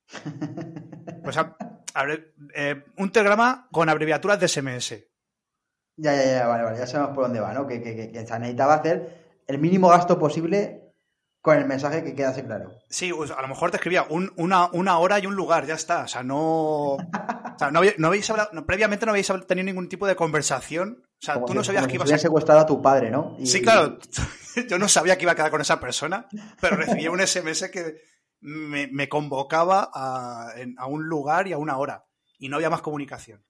[1.24, 1.55] Pues a-
[2.55, 4.95] eh, un telegrama con abreviaturas de SMS.
[5.97, 7.67] Ya, ya, ya, vale, vale, ya sabemos por dónde va, ¿no?
[7.67, 10.93] Que, que, que, que se necesitaba hacer el mínimo gasto posible
[11.41, 12.71] con el mensaje que quedase claro.
[12.89, 15.73] Sí, pues a lo mejor te escribía un- una, una hora y un lugar, ya
[15.75, 16.03] está.
[16.03, 16.93] O sea, no.
[16.93, 16.97] O
[17.57, 21.03] sea, no, no habéis hablado, no, previamente no habéis tenido ningún tipo de conversación.
[21.05, 22.17] O sea, Como tú no sabías que ibas a...
[22.17, 23.35] secuestrado a tu padre, ¿no?
[23.39, 23.97] Y- Sí, claro.
[24.69, 26.27] Yo no sabía que iba a quedar con esa persona,
[26.61, 28.01] pero recibí un SMS que
[28.41, 30.53] me, me convocaba a,
[30.87, 32.05] un lugar y a una hora.
[32.37, 33.43] Y no había más comunicación.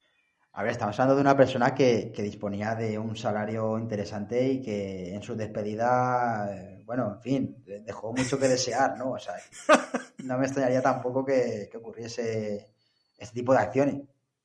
[0.54, 4.62] A ver, estamos hablando de una persona que, que disponía de un salario interesante y
[4.62, 9.12] que en su despedida, eh, bueno, en fin, dejó mucho que desear, ¿no?
[9.12, 9.36] O sea,
[10.24, 12.72] no me extrañaría tampoco que, que ocurriese
[13.18, 14.02] este tipo de acciones.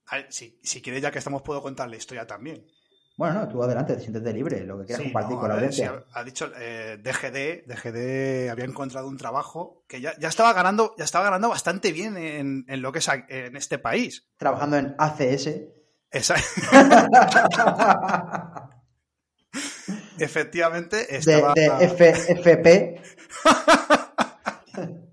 [0.07, 2.66] A ver, si, si quieres, ya que estamos, puedo contar la historia también.
[3.17, 6.05] Bueno, no, tú adelante, siéntete libre, lo que quieras Sí, compartir no, con la audiencia.
[6.12, 11.05] ha, dicho eh, DGD, DGD había encontrado un trabajo que ya, ya estaba ganando, ya
[11.05, 14.29] estaba ganando bastante bien en, en lo que es a- en este país.
[14.37, 15.49] Trabajando en ACS.
[16.11, 16.35] Esa-
[20.19, 23.01] Efectivamente, de, estaba, de F- FP.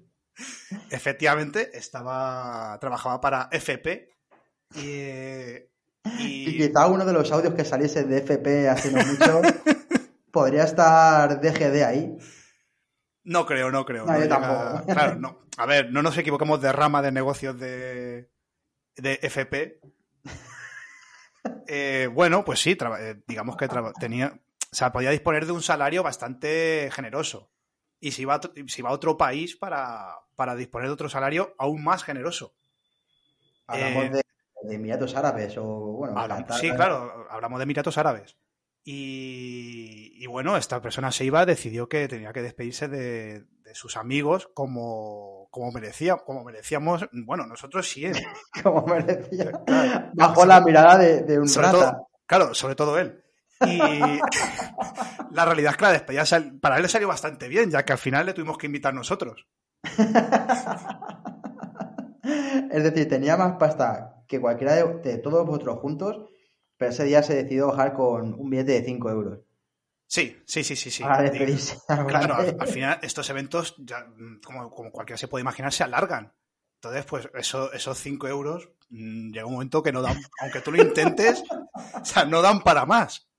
[0.92, 4.10] efectivamente estaba, trabajaba para FP
[4.76, 5.71] y, eh,
[6.06, 9.42] Y y- quizá uno de los audios que saliese de FP hace no mucho
[10.32, 12.18] podría estar DGD ahí.
[13.24, 14.06] no creo, no creo.
[14.06, 14.94] No, no yo llega- tampoco.
[14.94, 15.42] Claro, no.
[15.58, 18.30] A ver, no nos equivocamos de rama de negocios de,
[18.96, 19.80] de FP.
[21.68, 24.34] Eh, bueno, pues sí, traba- eh, digamos que traba- tenía,
[24.72, 27.52] o sea, podía disponer de un salario bastante generoso.
[28.00, 31.10] Y se iba a, otro- se iba a otro país para, para disponer de otro
[31.10, 32.56] salario aún más generoso.
[33.68, 34.22] Hablamos Eh, de,
[34.64, 36.60] de Emiratos Árabes o, bueno, Hablamos- Qatar.
[36.60, 38.38] sí, claro, hablamos de Emiratos Árabes.
[38.84, 43.96] Y, y bueno, esta persona se iba, decidió que tenía que despedirse de, de sus
[43.96, 48.14] amigos como, como, merecía, como merecíamos, bueno, nosotros sí, ¿eh?
[48.64, 49.52] Como merecía.
[49.68, 50.10] Claro.
[50.14, 51.92] Bajo la mirada de, de un sobre rata.
[51.92, 53.24] todo, claro, sobre todo él.
[53.68, 53.78] Y
[55.32, 57.94] la realidad es que la despedida sal- para él le salió bastante bien, ya que
[57.94, 59.48] al final le tuvimos que invitar nosotros.
[62.72, 66.22] Es decir, tenía más pasta que cualquiera de, de todos vosotros juntos,
[66.78, 69.40] pero ese día se decidió bajar con un billete de 5 euros.
[70.08, 71.04] Sí, sí, sí, sí, sí.
[71.20, 71.78] despedirse.
[72.08, 75.84] Claro, al, al final estos eventos, ya, mm, como, como cualquiera se puede imaginar, se
[75.84, 76.34] alargan.
[76.76, 80.72] Entonces, pues eso, esos 5 euros mm, llega un momento que no dan, aunque tú
[80.72, 83.30] lo intentes, o sea, no dan para más.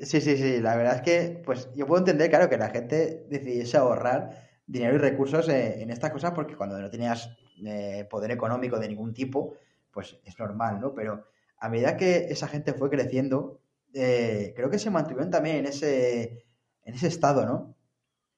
[0.00, 0.60] Sí, sí, sí.
[0.60, 4.94] La verdad es que, pues yo puedo entender, claro, que la gente decidiese ahorrar dinero
[4.94, 9.14] y recursos eh, en estas cosas porque cuando no tenías eh, poder económico de ningún
[9.14, 9.54] tipo,
[9.90, 10.92] pues es normal, ¿no?
[10.94, 11.26] Pero
[11.58, 13.60] a medida que esa gente fue creciendo,
[13.94, 16.46] eh, creo que se mantuvieron también en ese,
[16.82, 17.74] en ese estado, ¿no?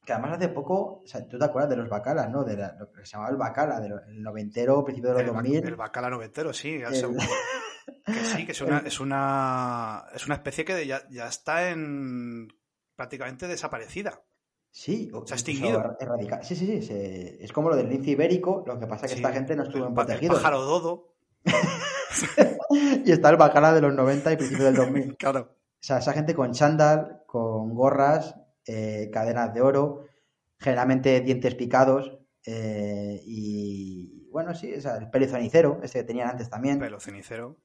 [0.05, 2.45] Que además hace poco, o sea, tú te acuerdas de los bacalas, ¿no?
[2.45, 5.43] De la- lo que se llamaba el bacala, del noventero, principio de los El, ba-
[5.43, 5.67] 2000.
[5.67, 6.75] el bacala noventero, sí.
[6.75, 7.19] El- seguro.
[8.05, 12.49] Que sí, que es una, es una, es una especie que ya, ya está en
[12.97, 14.23] prácticamente desaparecida.
[14.81, 15.97] Sí, o Se ha extinguido.
[16.43, 16.83] Sí, sí, sí.
[16.83, 19.57] se- Es como lo del lince ibérico, lo que pasa es que Sí, esta gente
[19.57, 20.35] no estuvo en pa- el protegido.
[20.35, 21.15] pájaro dodo,
[23.05, 25.17] Y está el bacala de los 90 y principios del 2000.
[25.19, 25.41] claro.
[25.51, 30.05] O sea, esa gente con chándal, con gorras, eh, cadenas de oro,
[30.59, 32.17] generalmente dientes picados
[32.47, 37.01] eh, y, bueno, sí, o sea, el pelo cenicero, este que tenían antes también, Pelo
[37.01, 37.57] cenicero.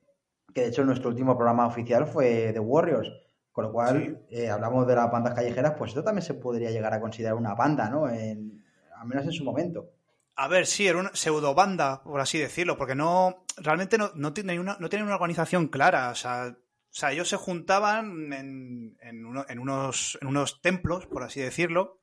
[0.53, 3.09] que de hecho nuestro último programa oficial fue The Warriors,
[3.53, 6.93] con lo cual eh, hablamos de las bandas callejeras, pues esto también se podría llegar
[6.93, 8.09] a considerar una banda, ¿no?
[8.09, 8.65] En,
[8.99, 9.89] al menos en su momento.
[10.35, 14.33] A ver, sí, era una pseudo banda, por así decirlo, porque no, realmente no, no
[14.33, 16.09] tienen una, no tienen una organización clara.
[16.09, 16.57] O sea, o
[16.89, 22.01] sea ellos se juntaban en, en, uno- en unos, en unos templos, por así decirlo,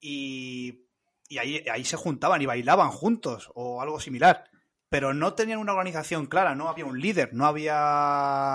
[0.00, 0.86] y,
[1.28, 4.44] y ahí, ahí se juntaban y bailaban juntos o algo similar.
[4.90, 7.74] Pero no tenían una organización clara, no había un líder, no había,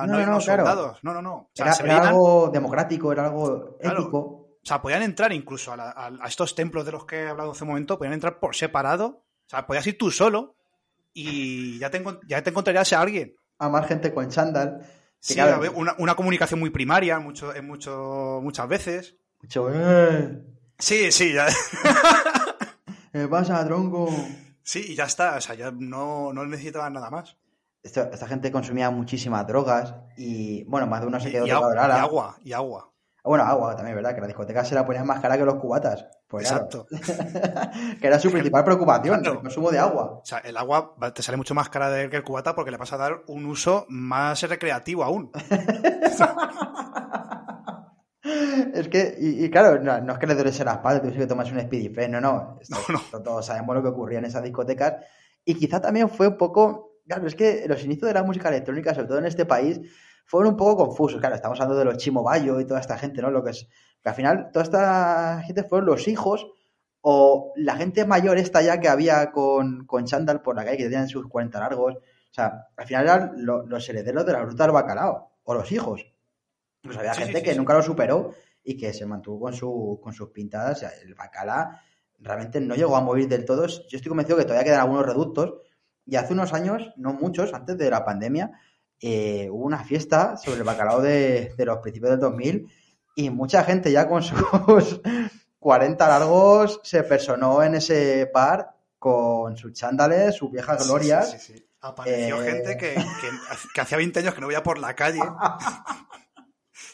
[0.01, 0.65] no No, había no, unos claro.
[0.65, 0.99] soldados.
[1.03, 1.34] No, no, no.
[1.36, 3.99] O sea, Era, se era veían- algo democrático, era algo Claro.
[4.01, 4.17] ético.
[4.19, 7.27] o sea, podían entrar incluso a, la- a- a estos templos de los que he
[7.27, 9.05] hablado hace un momento, podían entrar por separado.
[9.45, 10.55] O sea, podías ir tú solo
[11.13, 13.36] y ya te, ya te encontrarías a alguien.
[13.59, 14.79] A más gente con chándal.
[15.19, 19.15] Sí, claro, una, una comunicación muy primaria mucho, en mucho, muchas veces.
[19.41, 20.41] mucho, "Eh,
[20.79, 21.45] Sí, sí, ya,
[23.11, 24.09] ¿Qué pasa, tronco?
[24.64, 25.36] Sí, y ya está.
[25.38, 27.38] O sea, ya no, no necesitaban nada más.
[27.84, 31.49] Esto- esta gente consumía muchísimas drogas y, bueno, más de uno se Y, quedó y
[31.49, 32.89] tocado agua, y agua, y agua.
[33.26, 34.14] Bueno, agua también, ¿verdad?
[34.16, 36.05] Que la discoteca se la ponían más cara que los cubatas.
[36.28, 36.88] Pues claro, Exacto.
[38.01, 39.36] que era su principal preocupación, Claro.
[39.38, 40.20] el consumo de agua.
[40.22, 42.78] O sea, el agua te sale mucho más cara de que el cubata porque le
[42.78, 45.32] vas a dar un uso más recreativo aún.
[48.74, 51.17] Es que, y, y claro, no, no es que le duele la espalda, tú sí
[51.17, 52.57] que tomas un Speedy Fresh, no, no.
[52.61, 52.78] Esto-
[53.11, 54.95] No, todos sabemos lo que ocurría en esas discotecas.
[55.45, 58.93] Y quizá también fue un poco, claro, es que los inicios de la música electrónica,
[58.95, 59.82] sobre todo en este país,
[60.26, 61.19] fueron un poco confusos.
[61.19, 63.30] Claro, estamos hablando de los Chimo Bayo y toda esta gente, ¿no?
[63.30, 63.67] Lo que es,
[64.01, 66.47] que al final toda esta gente fueron los hijos
[67.01, 70.84] o la gente mayor esta ya que había con, con chándal por la calle, que
[70.86, 74.63] tenían sus 40 largos, O sea, al final eran lo- los herederos de la ruta
[74.63, 76.05] del bacalao, o los hijos.
[76.84, 79.99] Pues había Sí, gente sí, que nunca lo superó y que se mantuvo con, su,
[80.03, 80.77] con sus pintadas.
[80.77, 81.81] O sea, el bacala
[82.19, 83.65] realmente no llegó a morir del todo.
[83.67, 85.53] Yo estoy convencido que todavía quedan algunos reductos.
[86.05, 88.51] Y hace unos años, no muchos, antes de la pandemia,
[88.99, 92.69] eh, hubo una fiesta sobre el bacalao de, de los principios del 2000
[93.15, 95.01] y mucha gente ya con sus
[95.59, 101.31] 40 largos se personó en ese bar con sus chándales, sus viejas glorias.
[101.31, 101.65] Sí, sí, sí, sí.
[101.81, 103.29] Apareció Eh, gente que, que,
[103.73, 105.19] que hacía 20 años que no veía por la calle.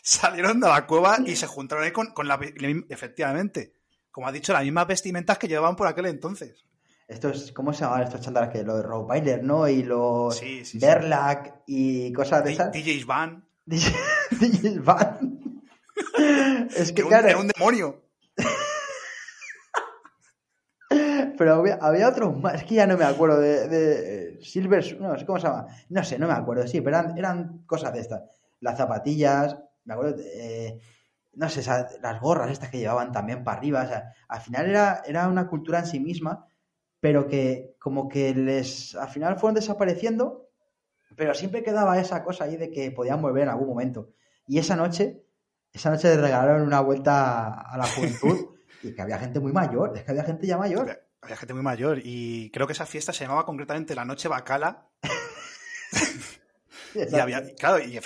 [0.01, 2.39] Salieron de la cueva y se juntaron ahí con, con la,
[2.89, 3.73] efectivamente,
[4.11, 6.65] como ha dicho, las mismas vestimentas que llevaban por aquel entonces.
[7.07, 8.51] Estos, ¿cómo se llaman estos chándales?
[8.51, 9.67] Que los de Rottweiler, ¿no?
[9.67, 10.79] Y los Sí, sí,
[11.65, 12.71] y cosas de esas.
[12.71, 13.47] DJ's Van.
[13.65, 15.63] DJs Van.
[16.75, 18.03] es que Era un, claro, era un demonio.
[21.37, 25.17] pero había, había otros más, es que ya no me acuerdo de, de Silver, no
[25.17, 28.01] sé cómo se llama, no sé, no me acuerdo, sí, pero eran, eran cosas de
[28.01, 28.23] estas.
[28.59, 29.57] Las zapatillas,
[29.89, 30.79] me acuerdo, eh,
[31.33, 34.67] no sé, esa- las gorras estas que llevaban también para arriba, o sea, al final
[34.69, 36.45] era, era una cultura en sí misma,
[36.99, 40.49] pero que como que les, al final fueron desapareciendo,
[41.15, 44.09] pero siempre quedaba esa cosa ahí de que podían volver en algún momento.
[44.47, 45.23] Y esa noche,
[45.71, 49.93] esa noche les regalaron una vuelta a la juventud y que había gente muy mayor,
[49.97, 51.03] es que había gente ya mayor.
[51.21, 54.87] Había gente muy mayor y creo que esa fiesta se llamaba concretamente la Noche Bacala.
[56.95, 57.99] Y había, claro, y,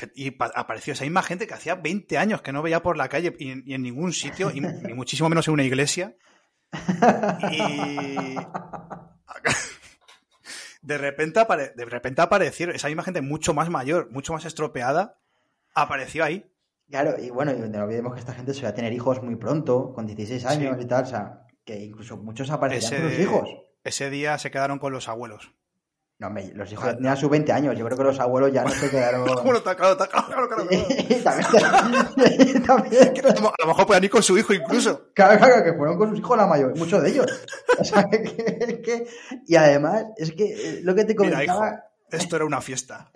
[0.56, 3.52] apareció esa misma gente que hacía 20 años que no veía por la calle y,
[3.52, 6.16] en- y en ningún sitio, y, ni muchísimo menos en una iglesia.
[7.52, 8.36] Y
[10.82, 15.20] de repente, apare- de repente apareció esa misma gente mucho más mayor, mucho más estropeada,
[15.74, 16.46] apareció ahí.
[16.90, 19.36] Claro, y bueno, y no olvidemos que esta gente se va a tener hijos muy
[19.36, 20.84] pronto, con 16 años Sí.
[20.84, 23.50] y tal, o sea, que incluso muchos aparecerían con hijos.
[23.84, 25.54] ese día se quedaron con los abuelos.
[26.24, 28.64] No, hombre, los hijos Ah, tenían sus 20 años, yo creo que los abuelos ya
[28.64, 29.26] no se quedaron...
[29.44, 30.64] Bueno, está claro, está claro, claro, claro,
[31.24, 35.10] también, también- A lo mejor puedan ir con su hijo incluso.
[35.14, 37.26] Claro, claro, que fueron con sus hijos la mayor, muchos de ellos.
[37.78, 38.24] O sea, que,
[38.82, 39.08] que-
[39.46, 40.46] y además, es que
[40.78, 43.12] eh, lo que te Mira, hijo, comentaba, esto era una fiesta.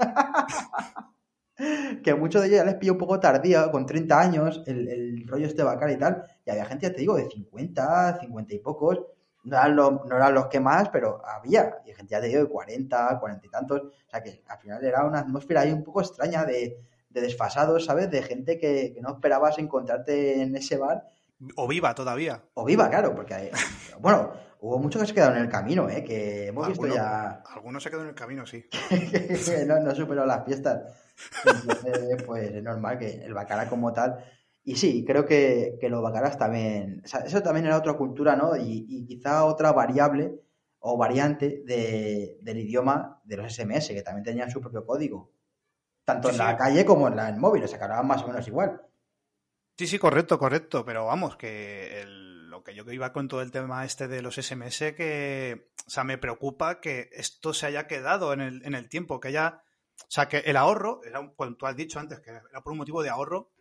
[2.03, 5.27] que muchos de ellos ya les pilló un poco tardía, con 30 años, el, el
[5.27, 8.59] rollo este bacal y tal, y había gente, ya te digo, de 50, 50 y
[8.59, 8.99] pocos,
[9.47, 12.41] no eran, los, no eran los que más, pero había, y gente ya te digo
[12.43, 15.83] de 40, 40 y tantos, o sea que al final era una atmósfera ahí un
[15.83, 16.79] poco extraña de,
[17.09, 18.09] de desfasados, ¿sabes?
[18.11, 21.07] De gente que, que no esperabas encontrarte en ese bar,
[21.55, 22.41] O viva todavía.
[22.55, 23.51] o viva, claro, porque, hay-
[23.99, 24.31] bueno,
[24.61, 26.03] hubo muchos que se quedaron en el camino, ¿eh?
[26.03, 27.43] Que hemos visto ya...
[27.53, 28.65] Algunos se quedó en el camino, sí.
[29.67, 30.81] no, no superó las fiestas.
[31.45, 34.23] Entonces, pues es normal que el bacala como tal.
[34.69, 37.01] Y sí, creo que, que los bacalas también.
[37.05, 38.57] o sea, eso también era otra cultura, ¿no?
[38.57, 40.41] Y, y quizá otra variable
[40.79, 45.31] o variante de- del idioma de los SMS, que también tenían su propio código.
[46.03, 46.57] Tanto Sí, en la sí.
[46.57, 48.81] calle como en la en móvil, o sea, que hablaban más o menos igual.
[49.77, 50.83] Sí, sí, correcto, correcto.
[50.83, 54.21] Pero vamos, que el- lo que yo que iba con todo el tema este de
[54.21, 58.73] los SMS, que, o sea, me preocupa que esto se haya quedado en el, en
[58.75, 59.61] el tiempo, que haya,
[60.01, 62.73] o sea, que el ahorro, era un- cuando tú has dicho antes que era por
[62.73, 63.51] un motivo de ahorro,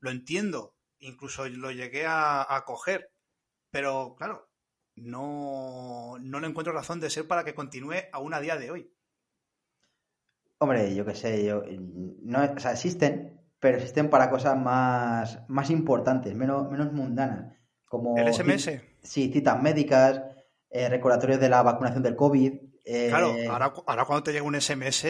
[0.00, 3.10] lo entiendo, incluso lo llegué a, a coger,
[3.70, 4.48] pero claro,
[4.96, 8.92] no, no le encuentro razón de ser para que continúe aún a día de hoy.
[10.58, 11.62] Hombre, yo qué sé, yo,
[12.22, 17.56] no, o sea, existen, pero existen para cosas más, más importantes, menos, menos mundanas.
[17.86, 18.80] Como El SMS.
[19.02, 20.22] Sí, citas médicas,
[20.68, 22.52] eh, recordatorios de la vacunación del COVID.
[22.84, 25.06] eh, Claro, ahora, ahora cuando te llega un SMS,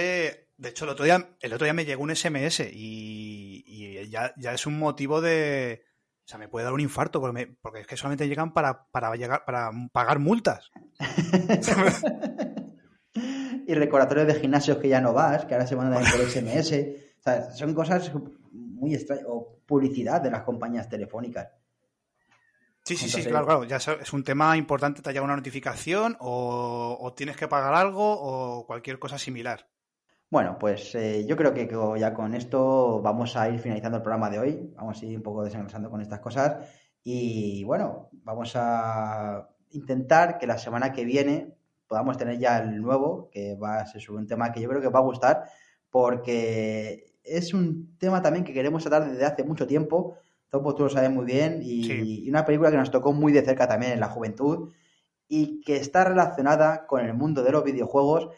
[0.60, 4.32] de hecho el otro día, el otro día me llegó un SMS y, y ya,
[4.36, 5.82] ya es un motivo de...
[6.24, 8.84] O sea, me puede dar un infarto porque, me- porque es que solamente llegan para,
[8.92, 10.70] para, llegar, para pagar multas.
[13.66, 16.72] y recordatorios de gimnasios que ya no vas, que ahora se mandan por SMS.
[17.18, 18.12] O sea, son cosas
[18.52, 19.24] muy extrañas.
[19.28, 21.48] O publicidad de las compañías telefónicas.
[22.84, 23.64] Sí, sí, sí, claro, claro.
[23.64, 27.74] Ya es- es un tema importante, te llega una notificación o, o tienes que pagar
[27.74, 29.68] algo o cualquier cosa similar.
[30.30, 31.68] Bueno, pues eh, yo creo que
[31.98, 34.72] ya con esto vamos a ir finalizando el programa de hoy.
[34.76, 36.68] Vamos a ir un poco desengrasando con estas cosas.
[37.02, 41.56] Y bueno, vamos a intentar que la semana que viene
[41.88, 44.80] podamos tener ya el nuevo, que va a ser sobre un tema que yo creo
[44.80, 45.42] que va a gustar,
[45.90, 50.14] porque es un tema también que queremos tratar desde hace mucho tiempo.
[50.48, 52.24] Topo, tú lo sabes muy bien, y, Sí.
[52.24, 54.70] y una película que nos tocó muy de cerca también en la juventud
[55.26, 58.28] y que está relacionada con el mundo de los videojuegos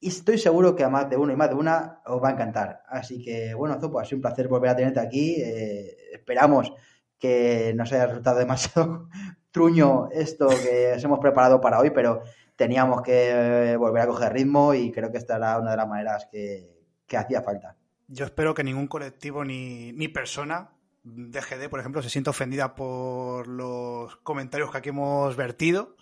[0.00, 2.32] y estoy seguro que a más de uno y más de una os va a
[2.32, 2.82] encantar.
[2.88, 5.36] Así que, bueno, Zopo, ha sido un placer volver a tenerte aquí.
[5.36, 6.72] Eh, esperamos
[7.18, 9.08] que nos haya resultado demasiado
[9.50, 12.22] truño esto que os hemos preparado para hoy, pero
[12.56, 15.88] teníamos que eh, volver a coger ritmo y creo que esta era una de las
[15.88, 16.78] maneras que,
[17.14, 17.76] hacía falta.
[18.06, 20.70] Yo espero que ningún colectivo ni, ni persona
[21.02, 25.96] de, por ejemplo, se sienta ofendida por los comentarios que aquí hemos vertido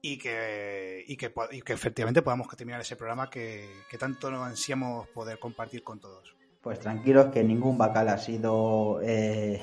[0.00, 4.46] y que, y que, y que efectivamente podamos terminar ese programa que, que tanto nos
[4.46, 6.34] ansiamos poder compartir con todos.
[6.60, 9.60] Pues tranquilos que ningún bacal ha sido eh,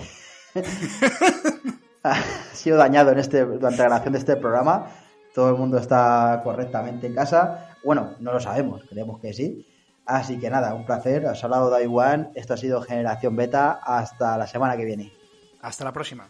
[2.03, 2.21] ha
[2.53, 4.87] sido dañado en este durante la grabación de este programa.
[5.33, 7.75] Todo el mundo está correctamente en casa.
[7.83, 9.67] Bueno, no lo sabemos, creemos que sí.
[10.05, 11.25] Así que nada, un placer.
[11.25, 12.31] Os ha hablado Daiwan.
[12.35, 13.79] Esto ha sido Generación Beta.
[13.83, 15.11] Hasta la semana que viene.
[15.61, 16.29] Hasta la próxima.